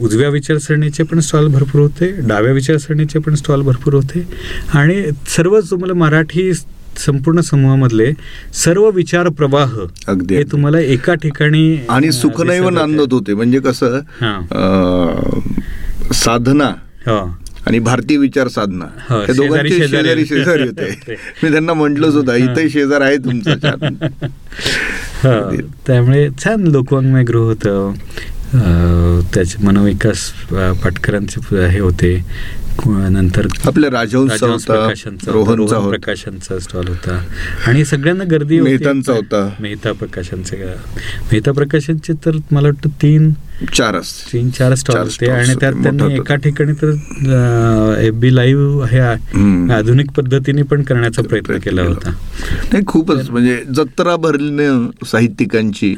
उजव्या 0.00 0.28
विचारसरणीचे 0.28 1.02
पण 1.02 1.20
स्टॉल 1.20 1.46
भरपूर 1.48 1.80
होते 1.80 2.10
डाव्या 2.28 2.52
विचारसरणीचे 2.52 3.18
पण 3.18 3.34
स्टॉल 3.34 3.62
भरपूर 3.62 3.94
होते 3.94 4.26
आणि 4.74 5.02
सर्वच 5.28 5.70
तुम्हाला 5.70 5.94
मराठी 5.94 6.52
संपूर्ण 6.98 7.40
समूहामधले 7.40 8.10
सर्व 8.54 8.88
विचार 8.90 9.28
प्रवाह 9.28 9.74
अगदी 10.08 10.36
हे 10.36 10.42
तुम्हाला 10.52 10.78
एका 10.94 11.14
ठिकाणी 11.14 11.62
आणि 11.88 12.12
सुखनैव 12.12 12.68
नांदत 12.68 13.12
होते. 13.12 13.34
म्हणजे 13.34 13.58
कसं 13.60 13.98
साधना 16.14 16.70
आणि 17.66 17.78
भारतीय 17.78 18.16
विचार 18.16 18.48
साधना 18.48 18.84
हे 19.10 19.32
दोघांचे 19.32 19.76
शेजारी. 19.76 20.24
शेजारी 20.26 20.62
होते. 20.62 21.14
मी 21.42 21.50
त्यांना 21.50 21.72
म्हटलंच 21.72 22.14
होतं 22.14 22.34
इथे 22.34 22.68
शेजार 22.70 23.00
आहे 23.00 23.16
तुमचा 23.16 23.54
त्यामुळे 25.86 26.28
छान 26.44 26.66
लोकवाङ्मय 26.66 27.24
गृह 27.24 27.42
होतं. 27.42 27.92
त्याचे 29.34 29.64
मनोविकास 29.64 30.30
पाटकरांचे 30.52 31.66
हे 31.66 31.78
होते. 31.80 32.16
नंतर 32.86 33.46
आपल्या 33.66 33.90
राजहंस 33.90 34.42
रोहन 35.28 35.90
प्रकाशांचा 35.90 36.58
स्टॉल 36.58 36.88
होता. 36.88 37.20
आणि 37.66 37.84
सगळ्यांना 37.84 38.24
गर्दी 38.24 38.60
मेहतांचा 38.60 39.12
होता. 39.12 39.48
मेहता 39.60 39.92
प्रकाशांचे 39.92 40.56
मेहता 41.32 41.52
प्रकाशांचे 41.52 42.12
तर 42.12 42.36
मला 42.50 42.68
वाटतं 42.68 42.88
तीन 43.02 43.30
चार 43.74 43.98
तीन 44.32 44.48
चार 44.50 44.74
स्टॉल 44.74 44.98
होते 44.98 45.26
आणि 45.30 45.54
त्यात 45.60 45.72
त्यांनी 45.82 46.14
एका 46.14 46.34
ठिकाणी 46.34 46.72
तर 46.82 46.90
एफ 48.00 48.14
बी 48.14 48.34
लाईव्ह 48.34 48.84
हे 48.86 48.98
आधुनिक 49.74 50.10
पद्धतीने 50.10 50.62
पण 50.62 50.82
करण्याचा 50.82 51.22
प्रयत्न 51.22 51.58
केला 51.58 51.82
होता. 51.82 52.10
नाही 52.72 52.84
खूपच 52.86 53.28
म्हणजे 53.30 53.56
जत्रा 53.76 54.16
भरली 54.16 54.66
साहित्यिकांची 55.06 55.94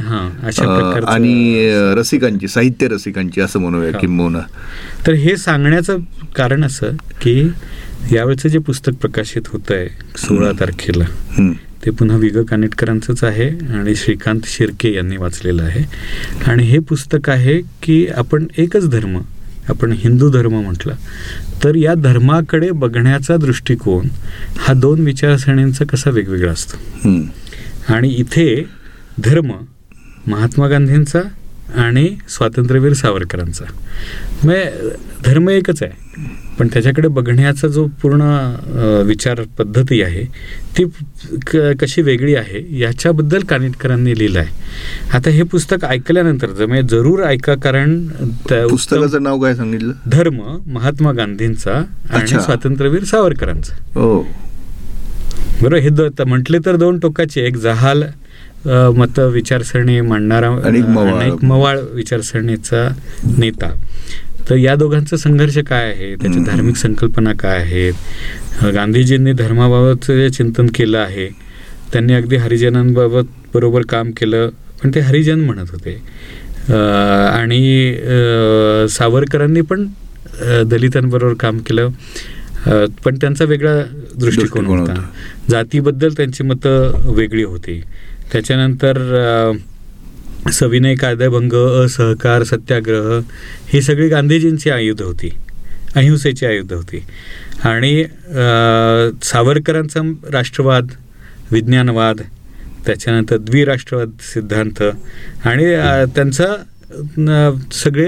आणि 1.06 1.68
रसिकांची 1.96 2.48
साहित्य 2.48 2.88
रसिकांची 2.88 3.40
असं 3.40 3.60
म्हणूया 3.60 3.98
किंबहुना 3.98 4.40
तर 5.06 5.12
हे 5.14 5.36
सांगण्याचं 5.36 5.98
कारण 6.36 6.64
असं 6.64 6.96
की 7.20 7.40
यावेळेचं 8.12 8.48
जे 8.48 8.58
पुस्तक 8.58 8.92
प्रकाशित 9.00 9.48
होत 9.48 9.70
आहे 9.70 9.88
सोळा 10.18 10.50
तारखेला 10.60 11.04
ते 11.84 11.90
पुन्हा 11.90 12.16
विग 12.16 12.38
कानेटकरांचंच 12.42 13.24
आहे 13.24 13.48
आणि 13.48 13.94
श्रीकांत 13.94 14.40
शिर्के 14.46 14.92
यांनी 14.94 15.16
वाचलेलं 15.16 15.62
आहे. 15.62 15.84
आणि 16.46 16.62
हे 16.62 16.78
पुस्तक 16.78 17.30
आहे 17.30 17.60
की 17.82 18.06
आपण 18.06 18.46
एकच 18.58 18.88
धर्म 18.88 19.20
आपण 19.68 19.92
हिंदू 19.92 20.30
धर्म 20.30 20.54
म्हटलं 20.60 20.94
तर 21.64 21.74
या 21.74 21.94
धर्माकडे 21.94 22.70
बघण्याचा 22.70 23.36
दृष्टिकोन 23.36 24.06
हा 24.58 24.72
दोन 24.74 25.00
विचारसरणींचा 25.00 25.84
कसा 25.84 26.10
वेगवेगळा 26.10 26.52
असतो? 26.52 26.76
आणि 27.88 28.08
इथे 28.08 28.64
धर्म 29.24 29.52
महात्मा 30.26 30.68
गांधींचा 30.68 31.20
आणि 31.80 32.16
स्वातंत्र्यवीर 32.28 32.92
सावरकरांचा. 32.92 33.64
म्हणजे 34.44 34.90
धर्म 35.24 35.48
एकच 35.48 35.82
आहे. 35.82 36.01
पण 36.58 36.68
त्याच्याकडे 36.72 37.08
बघण्याचा 37.08 37.68
जो 37.68 37.86
पूर्ण 38.02 38.22
विचार 39.06 39.40
पद्धती 39.58 40.00
आहे 40.02 40.24
ती 40.78 40.84
कशी 41.80 42.02
वेगळी 42.02 42.34
आहे 42.34 42.64
याच्याबद्दल 42.78 43.44
कानिटकरांनी 43.48 44.18
लिहिलं 44.18 44.38
आहे 44.38 45.10
आता 45.16 45.30
हे 45.30 45.42
पुस्तक 45.42 45.84
ऐकल्यानंतर 45.84 46.50
जमे 46.58 46.82
जरूर 46.90 47.22
ऐका 47.24 47.54
कारण 47.54 47.98
पुस्तकाचं 48.50 49.22
नाव 49.22 49.40
काय 49.40 49.54
सांगितलं? 49.54 49.92
धर्म 50.06 50.40
महात्मा 50.72 51.12
गांधींचा 51.12 51.82
आणि 52.10 52.28
स्वातंत्र्यवीर 52.28 53.04
सावरकरांचा. 53.04 53.74
बरोबर 55.62 55.76
हे 55.76 56.24
म्हटले 56.24 56.58
तर 56.66 56.76
दोन 56.76 56.98
टोकाचे 56.98 57.46
एक 57.46 57.56
जहाल 57.56 58.02
मत 58.96 59.18
विचारसरणी 59.32 60.00
मांडणारा 60.00 61.26
एक 61.26 61.44
मवाळ 61.44 61.78
विचारसरणीचा 61.92 62.88
नेता. 63.38 63.70
तर 64.48 64.56
या 64.56 64.74
दोघांचा 64.76 65.16
संघर्ष 65.16 65.58
काय 65.68 65.90
आहे? 65.90 66.14
त्याच्या 66.16 66.42
धार्मिक 66.44 66.76
संकल्पना 66.76 67.32
काय 67.40 67.58
आहेत? 67.58 67.92
गांधीजींनी 68.74 69.32
धर्माबाबतचं 69.32 70.18
जे 70.18 70.28
चिंतन 70.30 70.66
केलं 70.74 70.98
आहे 70.98 71.28
त्यांनी 71.92 72.14
अगदी 72.14 72.36
हरिजनांबाबत 72.36 73.24
बरोबर 73.54 73.82
काम 73.88 74.10
केलं 74.16 74.50
पण 74.82 74.90
ते 74.94 75.00
हरिजन 75.00 75.40
म्हणत 75.40 75.70
होते. 75.72 75.94
आणि 77.32 77.96
सावरकरांनी 78.90 79.60
पण 79.60 79.86
दलितांबरोबर 80.68 81.34
काम 81.40 81.58
केलं. 81.66 81.88
पण 83.04 83.16
त्यांचा 83.20 83.44
वेगळा 83.44 83.74
दृष्टिकोन 84.20 84.66
होता. 84.66 84.94
जातीबद्दल 85.50 86.12
त्यांची 86.16 86.44
मतं 86.44 87.12
वेगळी 87.16 87.42
होती. 87.44 87.80
त्याच्यानंतर 88.32 88.98
सविनय 90.50 90.94
कायदेभंग 90.94 91.52
असहकार 91.84 92.42
सत्याग्रह 92.44 93.18
ही 93.68 93.80
सगळी 93.82 94.08
गांधीजींची 94.08 94.70
आयुध 94.70 95.02
होती 95.02 95.30
अहिंसेची 95.94 96.46
आयुध 96.46 96.72
होती. 96.72 97.04
आणि 97.64 98.04
सावरकरांचा 99.22 100.00
राष्ट्रवाद 100.32 100.88
विज्ञानवाद 101.52 102.20
त्याच्यानंतर 102.86 103.36
द्विराष्ट्रवाद 103.36 104.10
सिद्धांत 104.32 104.82
आणि 105.44 105.64
त्यांचा 106.14 106.46
सगळे 107.72 108.06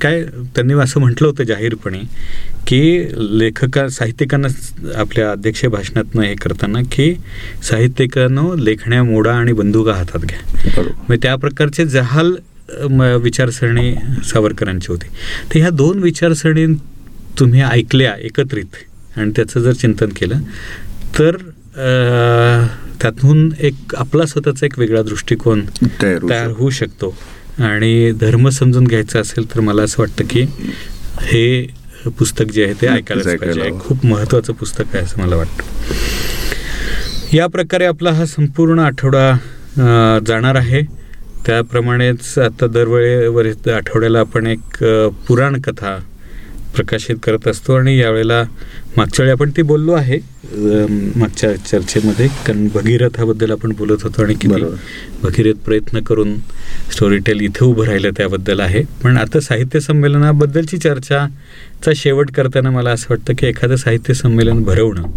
काय 0.00 0.22
त्यांनी 0.54 0.74
असं 0.74 1.00
म्हटलं 1.00 1.28
होतं 1.28 1.44
जाहीरपणे 1.44 1.98
की 2.66 2.80
लेखका 3.38 3.88
साहित्यिकांना 3.88 4.48
आपल्या 5.00 5.30
अध्यक्ष 5.30 5.64
भाषणातनं 5.66 6.22
हे 6.22 6.34
करताना 6.34 6.80
की 6.92 7.14
साहित्यिकानं 7.62 8.58
लेखण्या 8.58 9.02
मोडा 9.04 9.34
आणि 9.34 9.52
बंदुका 9.52 9.94
हातात 9.94 10.24
घ्या. 10.24 10.82
मग 11.08 11.16
त्या 11.22 11.34
प्रकारचे 11.36 11.84
जहाल 11.86 12.34
विचारसरणी 13.22 13.92
सावरकरांची 14.24 14.86
होती. 14.88 15.06
तर 15.52 15.58
ह्या 15.58 15.70
दोन 15.70 16.02
विचारसरणी 16.02 16.66
तुम्ही 17.38 17.62
ऐकल्या 17.62 18.14
एकत्रित 18.20 18.76
आणि 19.16 19.30
त्याचं 19.36 19.60
जर 19.60 19.72
चिंतन 19.72 20.08
केलं 20.16 20.38
तर 21.18 21.36
त्यातून 23.00 23.50
एक 23.58 23.94
आपला 23.96 24.24
स्वतःचा 24.26 24.66
एक 24.66 24.78
वेगळा 24.78 25.02
दृष्टिकोन 25.02 25.64
तयार 26.02 26.46
होऊ 26.48 26.70
शकतो. 26.70 27.14
आणि 27.58 28.10
धर्म 28.12 28.48
समजून 28.48 28.84
घ्यायचा 28.84 29.20
असेल 29.20 29.54
तर 29.54 29.60
मला 29.60 29.82
असं 29.82 30.02
वाटतं 30.02 30.24
की 30.30 30.42
हे 31.22 31.66
पुस्तक 32.18 32.50
जे 32.52 32.64
आहे 32.64 32.74
ते 32.80 32.86
ऐकायला 32.86 33.36
पाहिजे. 33.36 33.70
खूप 33.80 34.04
महत्वाचं 34.06 34.52
पुस्तक 34.52 34.94
आहे 34.94 35.04
असं 35.04 35.20
मला 35.22 35.36
वाटतं. 35.36 35.62
या 37.32 37.46
प्रकारे 37.46 37.84
आपला 37.84 38.10
हा 38.12 38.26
संपूर्ण 38.26 38.78
आठवडा 38.80 39.32
जाणार 40.26 40.54
आहे. 40.54 40.82
त्याप्रमाणेच 41.46 42.38
आता 42.38 42.66
दरवेळेवर 42.66 43.46
आठवड्याला 43.74 44.20
आपण 44.20 44.46
एक 44.46 44.84
पुराण 45.28 45.60
कथा 45.60 45.98
प्रकाशित 46.78 47.16
करत 47.22 47.46
असतो 47.48 47.74
आणि 47.74 47.96
यावेळेला 47.98 48.42
मागच्या 48.96 49.24
वेळी 49.24 49.32
आपण 49.32 49.50
ती 49.56 49.62
बोललो 49.62 49.92
आहे. 49.92 50.18
मागच्या 51.16 51.54
चर्चेमध्ये 51.56 52.26
कारण 52.46 52.66
भगीरथाबद्दल 52.74 53.50
आपण 53.50 53.72
बोलत 53.78 54.02
होतो 54.02 54.22
आणि 54.22 54.34
किती 54.34 54.62
भगीरथ 55.22 55.64
प्रयत्न 55.64 56.00
करून 56.06 56.34
स्टोरी 56.92 57.18
टेल 57.26 57.40
इथे 57.40 57.64
उभं 57.64 57.84
राहिलं 57.86 58.10
त्याबद्दल 58.16 58.60
आहे. 58.60 58.82
पण 59.02 59.16
आता 59.18 59.40
साहित्य 59.40 59.80
संमेलनाबद्दलची 59.80 60.78
चर्चाचा 60.78 61.92
शेवट 61.96 62.30
करताना 62.36 62.70
मला 62.70 62.90
असं 62.90 63.06
वाटतं 63.10 63.34
की 63.38 63.46
एखादं 63.46 63.76
साहित्य 63.76 64.14
संमेलन 64.14 64.62
भरवणं 64.64 65.10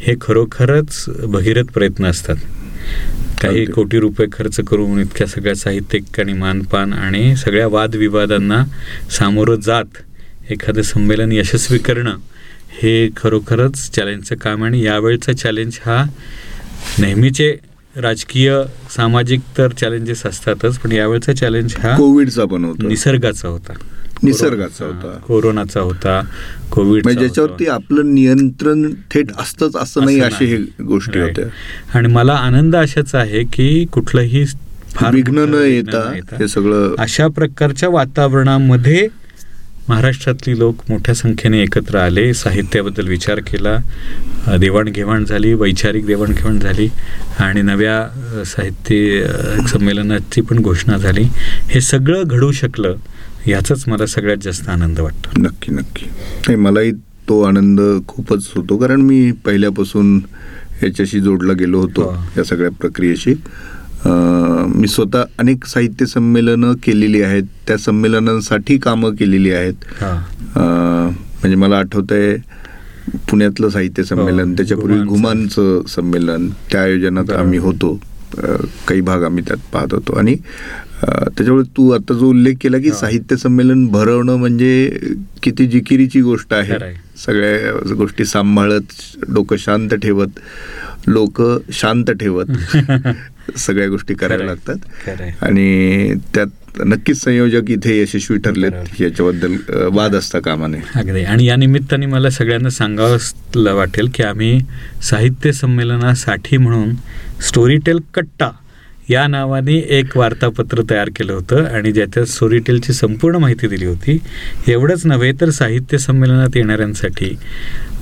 हे 0.00 0.14
खरोखरच 0.20 1.04
भगीरथ 1.08 1.72
प्रयत्न 1.74 2.06
असतात. 2.06 2.36
काही 3.42 3.64
कोटी 3.66 3.98
रुपये 4.00 4.26
खर्च 4.32 4.60
करून 4.60 5.00
इतक्या 5.00 5.26
सगळ्या 5.26 5.54
साहित्यिक 5.54 6.20
आणि 6.20 6.32
मानपान 6.32 6.92
आणि 6.92 7.34
सगळ्या 7.36 7.66
वादविवादांना 7.68 8.62
सामोरं 9.10 9.60
जात 9.60 9.98
एखादं 10.52 10.82
संमेलन 10.82 11.32
यशस्वी 11.32 11.78
करणं 11.78 12.16
हे 12.82 13.08
खरोखरच 13.16 13.90
चॅलेंजचं 13.90 14.36
काम 14.36 14.64
आणि 14.64 14.82
यावेळचा 14.84 15.32
चॅलेंज 15.32 15.78
हा 15.86 16.02
नेहमीचे 16.98 17.54
राजकीय 17.96 18.52
सामाजिक 18.96 19.40
तर 19.58 19.72
चॅलेंजेस 19.72 20.24
असतातच 20.26 20.78
पण 20.78 20.92
यावेळचा 20.92 21.32
चॅलेंज 21.32 21.74
हा 21.78 21.96
कोविडचा 21.96 22.44
पण 22.44 22.64
होता. 22.64 22.86
निसर्गाचा 22.88 23.48
होता. 23.48 23.72
निसर्गाचा 24.22 24.84
होता. 24.86 25.08
कोरोनाचा 25.26 25.80
होता 25.80 26.20
कोविड 26.70 27.04
म्हणजे 27.04 27.20
ज्याच्यावरती 27.20 27.66
आपलं 27.66 28.14
नियंत्रण 28.14 28.90
थेट 29.10 29.32
असतच 29.38 29.76
असं 29.76 30.04
नाही 30.04 30.20
अशी 30.20 30.44
हे 30.44 30.56
गोष्टी 30.84 31.20
होत्या. 31.20 31.44
आणि 31.94 32.08
मला 32.08 32.32
आनंद 32.32 32.76
अशाच 32.76 33.14
आहे 33.14 33.42
की 33.52 33.84
कुठलंही 33.92 34.44
फार 34.94 35.14
विघ्न 35.14 35.44
न 35.50 35.62
येता 35.64 36.08
हे 36.38 36.48
सगळं 36.48 36.94
अशा 36.98 37.26
प्रकारच्या 37.28 37.88
वातावरणामध्ये 37.88 39.06
महाराष्ट्रातली 39.88 40.58
लोक 40.58 40.82
मोठ्या 40.88 41.14
संख्येने 41.14 41.60
एकत्र 41.62 41.98
आले 41.98 42.32
साहित्याबद्दल 42.34 43.08
विचार 43.08 43.40
केला 43.46 43.76
देवाणघेवाण 44.60 45.24
झाली 45.24 45.52
वैचारिक 45.54 46.06
देवाणघेवाण 46.06 46.58
झाली 46.58 46.88
आणि 47.38 47.62
नव्या 47.62 48.44
साहित्य 48.46 49.26
संमेलनाची 49.68 50.40
पण 50.40 50.58
घोषणा 50.62 50.96
झाली. 50.96 51.22
हे 51.70 51.80
सगळं 51.80 52.22
घडू 52.26 52.50
शकलं 52.52 52.94
याचाच 53.46 53.84
मला 53.88 54.06
सगळ्यात 54.06 54.42
जास्त 54.42 54.68
आनंद 54.68 55.00
वाटतो. 55.00 55.40
नक्की 55.40 55.72
नक्की. 55.72 56.06
नाही 56.46 56.56
मलाही 56.56 56.92
तो 57.28 57.42
आनंद 57.42 57.80
खूपच 58.08 58.50
होतो 58.56 58.76
कारण 58.76 59.00
मी 59.00 59.30
पहिल्यापासून 59.44 60.16
याच्याशी 60.82 61.20
जोडला 61.20 61.52
गेलो 61.52 61.80
होतो 61.80 62.02
हो. 62.02 62.16
या 62.36 62.44
सगळ्या 62.44 62.70
प्रक्रियेशी. 62.70 63.34
मी 64.06 64.88
स्वतः 64.88 65.24
अनेक 65.38 65.64
साहित्य 65.64 66.06
संमेलनं 66.06 66.72
केलेली 66.72 67.22
आहेत. 67.22 67.42
त्या 67.68 67.76
संमेलनांसाठी 67.76 68.78
कामं 68.78 69.14
केलेली 69.14 69.52
आहेत. 69.52 69.74
म्हणजे 70.56 71.56
मला 71.56 71.78
आठवत 71.78 72.12
आहे 72.12 72.36
पुण्यातलं 73.30 73.68
साहित्य 73.68 74.04
संमेलन 74.04 74.48
हो, 74.48 74.56
त्याच्यापूर्वी 74.56 75.00
घुमानचं 75.00 75.86
संमेलन 75.88 76.50
त्या 76.72 76.82
आयोजनात 76.82 77.30
आम्ही 77.30 77.58
होतो. 77.58 78.00
काही 78.88 79.00
भाग 79.00 79.22
आम्ही 79.22 79.44
त्यात 79.48 79.58
पाहत 79.72 79.94
होतो. 79.94 80.12
आणि 80.12 80.36
त्याच्यामुळे 81.04 81.64
तू 81.76 81.90
आता 81.90 82.14
जो 82.14 82.26
उल्लेख 82.26 82.54
केला 82.60 82.78
की 82.78 82.90
साहित्य 82.90 83.36
संमेलन 83.36 83.86
भरवणं 83.86 84.36
म्हणजे 84.36 85.00
किती 85.42 85.66
जिकिरीची 85.66 86.20
गोष्ट 86.20 86.54
आहे. 86.54 86.94
सगळ्या 87.26 87.94
गोष्टी 87.94 88.24
सांभाळत 88.24 88.82
डोकं 89.28 89.56
शांत 89.56 89.90
ठेवत 89.90 90.38
लोक 91.06 91.42
शांत 91.72 92.04
ठेवत. 92.04 92.44
सगळ्या 93.56 93.88
गोष्टी 93.88 94.14
करायला 94.14 94.44
लागतात. 94.44 95.08
आणि 95.42 96.14
त्यात 96.34 96.46
नक्कीच 96.86 97.20
संयोजक 97.20 97.70
इथे 97.70 98.00
यशस्वी 98.02 98.38
ठरलेत 98.38 99.00
याच्याबद्दल 99.00 99.56
वाद 99.92 100.14
असता 100.16 100.38
कामाने. 100.38 100.78
अगदी. 100.94 101.20
आणि 101.20 101.44
या 101.44 101.56
निमित्ताने 101.56 102.06
मला 102.06 102.30
सगळ्यांना 102.30 102.70
सांगावं 102.70 103.74
वाटेल 103.74 104.08
की 104.14 104.22
आम्ही 104.22 104.60
साहित्य 105.02 105.52
संमेलनासाठी 105.52 106.56
म्हणून 106.56 106.90
स्टोरीटेल 107.40 107.98
कट्टा 108.14 108.50
या 109.10 109.26
नावाने 109.26 109.74
एक 109.74 110.16
वार्तापत्र 110.16 110.82
तयार 110.90 111.08
केलं 111.16 111.32
होतं 111.32 111.64
आणि 111.64 111.92
ज्याच्यात 111.92 112.26
स्टोरीटेलची 112.26 112.92
संपूर्ण 112.92 113.36
माहिती 113.36 113.68
दिली 113.68 113.84
होती. 113.84 114.18
एवढंच 114.68 115.06
नव्हे 115.06 115.32
तर 115.32 115.50
साहित्य 115.50 115.98
संमेलनात 115.98 116.56
येणाऱ्यांसाठी 116.56 117.36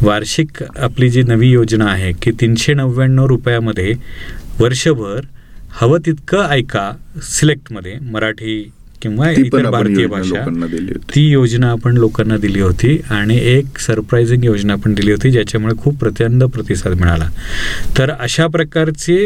वार्षिक 0.03 0.63
आपली 0.79 1.09
जी 1.09 1.23
नवी 1.23 1.51
योजना 1.51 1.87
आहे 1.87 2.13
की 2.13 2.31
तीनशे 2.31 2.75
नव्याण्णव 2.75 3.27
रुपयामध्ये 3.27 3.93
वर्षभर 4.61 5.21
हवं 5.81 5.99
तितकं 6.07 6.49
ऐका 6.51 6.91
सिलेक्टमध्ये 7.23 7.99
मराठी 8.11 8.73
किंवा 9.03 9.31
इतर 9.31 9.71
भारतीय 9.71 10.07
भाषा. 10.07 10.45
ती 11.15 11.21
योजना 11.31 11.71
आपण 11.71 11.97
लोकांना 11.97 12.37
दिली 12.37 12.61
होती 12.61 13.01
आणि 13.11 13.39
एक 13.43 13.79
सरप्राइझिंग 13.79 14.45
योजना 14.45 14.75
पण 14.77 14.95
दिली 14.95 15.11
होती 15.11 15.31
ज्याच्यामुळे 15.31 15.75
खूप 15.79 15.99
प्रचंड 15.99 16.45
प्रतिसाद 16.45 16.93
मिळाला. 16.93 17.29
तर 17.99 18.11
अशा 18.11 18.47
प्रकारची 18.47 19.17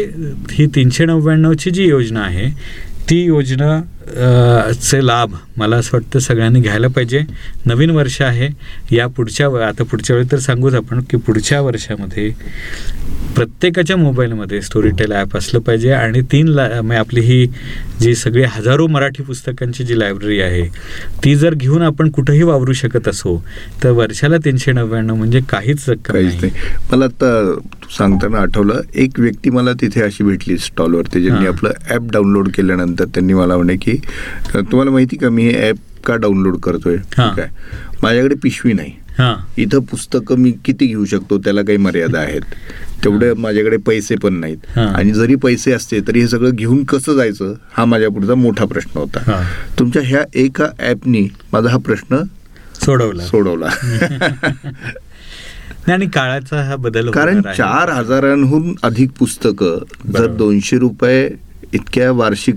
ही 0.51 0.67
तीनशे 0.75 1.05
नव्याण्णवची 1.05 1.71
जी 1.71 1.87
योजना 1.87 2.21
आहे 2.21 2.47
ती 3.09 3.23
योजना 3.25 3.81
चे 4.73 4.99
लाभ 5.05 5.33
मला 5.57 5.75
असं 5.77 5.89
वाटतं 5.93 6.19
सगळ्यांनी 6.19 6.59
घ्यायला 6.61 6.87
पाहिजे. 6.87 7.19
नवीन 7.65 7.89
वर्ष 7.89 8.21
आहे. 8.21 8.47
या 8.91 9.07
पुढच्या 9.07 9.47
आता 9.67 9.83
पुढच्या 9.83 10.15
वेळी 10.15 10.27
तर 10.31 10.39
सांगूच 10.39 10.73
आपण 10.75 11.01
की 11.09 11.17
पुढच्या 11.17 11.61
वर्षामध्ये 11.61 12.29
प्रत्येकाच्या 13.35 13.95
मोबाईलमध्ये 13.97 14.61
स्टोरीटेल 14.61 15.11
ॲप 15.11 15.35
असलं 15.37 15.59
पाहिजे 15.59 15.91
आणि 15.91 16.21
तीन 16.31 16.47
ला 16.47 16.67
आपली 16.99 17.21
ही 17.21 17.45
जी 18.01 18.13
सगळी 18.15 18.43
हजारो 18.49 18.87
मराठी 18.87 19.23
पुस्तकांची 19.23 19.83
जी 19.83 19.99
लायब्ररी 19.99 20.39
आहे 20.41 20.63
ती 21.23 21.35
जर 21.35 21.53
घेऊन 21.53 21.81
आपण 21.81 22.09
कुठंही 22.09 22.43
वावरू 22.43 22.73
शकत 22.73 23.07
असो 23.07 23.37
तर 23.83 23.89
वर्षाला 23.91 24.37
तीनशे 24.45 24.71
नव्याण्णव 24.71 25.15
म्हणजे 25.15 25.39
काहीच 25.49 25.85
नाही. 25.89 26.49
मला 26.91 27.05
आता 27.05 27.55
सांगताना 27.91 28.39
आठवलं 28.39 28.81
एक 28.95 29.19
व्यक्ती 29.19 29.49
मला 29.49 29.73
तिथे 29.73 30.01
अशी 30.01 30.23
भेटली 30.23 30.57
स्टॉलवरती 30.57 31.21
ज्यांनी 31.21 31.47
आपलं 31.47 31.71
ॲप 31.89 32.11
डाउनलोड 32.11 32.49
केल्यानंतर 32.49 33.05
त्यांनी 33.05 33.33
मला 33.33 33.57
म्हणे 33.57 33.75
की 33.77 33.97
तुम्हाला 34.55 34.91
माहिती 34.91 35.17
का 35.17 35.29
मी 35.29 35.43
हे 35.43 35.69
ॲप 35.69 35.77
का 36.05 36.15
डाउनलोड 36.15 36.57
करतोय? 36.59 36.97
काय 37.17 37.47
माझ्याकडे 38.03 38.35
पिशवी 38.35 38.73
नाही. 38.73 38.91
इथं 39.57 39.79
पुस्तकं 39.79 40.37
मी 40.37 40.51
किती 40.65 40.85
घेऊ 40.87 41.05
शकतो 41.05 41.37
त्याला 41.37 41.61
काही 41.61 41.77
मर्यादा 41.77 42.19
आहेत. 42.19 42.41
तेवढे 43.03 43.33
माझ्याकडे 43.33 43.77
पैसे 43.77 44.15
पण 44.15 44.33
नाहीत. 44.33 44.77
आणि 44.77 45.11
जरी 45.11 45.35
पैसे 45.35 45.71
असते 45.71 45.99
तरी 45.99 46.21
हे 46.21 46.27
सगळं 46.27 46.49
घेऊन 46.49 46.83
कसं 46.83 47.15
जायचं 47.15 47.53
हा 47.73 47.85
माझ्या 47.85 48.09
पुढचा 48.09 48.35
मोठा 48.35 48.65
प्रश्न 48.65 48.99
होता. 48.99 49.41
तुमच्या 49.79 50.01
ह्या 50.05 50.23
एका 50.33 50.67
ऍपनी 50.89 51.27
माझा 51.53 51.69
हा 51.69 51.77
प्रश्न 51.77 52.21
सोडवला. 52.85 53.23
सोडवला. 53.25 53.69
आणि 55.93 56.07
काळाचा 56.07 56.61
हा 56.63 56.75
बदल 56.75 57.09
कारण 57.11 57.41
चार 57.57 57.89
हजारांहून 57.89 58.73
अधिक 58.83 59.11
पुस्तकं 59.11 60.11
जर 60.11 60.27
दोनशे 60.27 60.77
रुपये 60.77 61.29
इतक्या 61.73 62.11
वार्षिक 62.11 62.55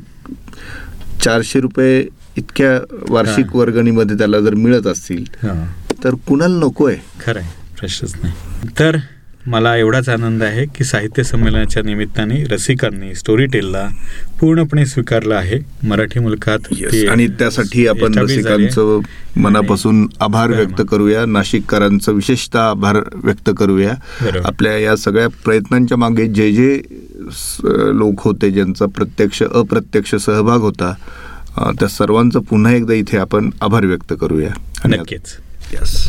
चारशे 1.22 1.60
रुपये 1.60 2.06
इतक्या 2.36 2.70
वार्षिक 3.10 3.54
वर्गणीमध्ये 3.56 4.18
त्याला 4.18 4.40
जर 4.40 4.54
मिळत 4.54 4.86
असतील 4.86 5.24
तर 6.04 6.14
कुणाला 6.26 6.58
नको 6.58 6.86
आहे 6.88 6.96
खरंय. 7.26 7.42
प्रश्नच 7.80 8.14
नाही. 8.22 8.34
तर 8.78 8.96
मला 9.48 9.76
एवढाच 9.76 10.08
आनंद 10.08 10.42
आहे 10.42 10.64
की 10.74 10.84
साहित्य 10.84 11.22
संमेलनाच्या 11.22 11.82
निमित्ताने 11.82 12.42
रसिकांनी 12.44 13.14
स्टोरी 13.14 13.46
टेलला 13.46 13.88
पूर्णपणे 14.40 14.84
स्वीकारलं 14.86 15.34
आहे 15.34 15.58
मराठी 15.88 16.20
मुलखात. 16.20 16.58
आणि 17.10 17.26
त्यासाठी 17.28 17.86
आपण. 17.86 18.18
रसिकांचं 18.18 19.00
मनापासून 19.36 20.06
आभार 20.20 20.50
व्यक्त. 20.50 20.82
करूया. 20.90 21.24
नाशिककरांचं 21.26 22.12
विशेषतः 22.12 22.60
आभार 22.60 22.96
व्यक्त 23.14 23.50
करूया. 23.58 23.94
आपल्या 24.44 24.76
या 24.78 24.96
सगळ्या 24.96 25.28
प्रयत्नांच्या 25.44 25.98
मागे 25.98 26.26
जे 26.26 26.52
जे 26.52 26.80
लोक 27.98 28.20
होते 28.24 28.50
ज्यांचा 28.50 28.86
प्रत्यक्ष 28.86 29.42
अप्रत्यक्ष 29.42 30.14
सहभाग 30.14 30.60
होता 30.60 30.94
त्या 31.80 31.88
सर्वांचं 31.88 32.40
पुन्हा 32.40 32.72
एकदा 32.74 32.94
इथे 32.94 33.18
आपण 33.18 33.50
आभार 33.60 33.84
व्यक्त 33.86 34.12
करूया. 34.20 34.50
नक्कीच. 34.84 35.36
यस 35.72 36.08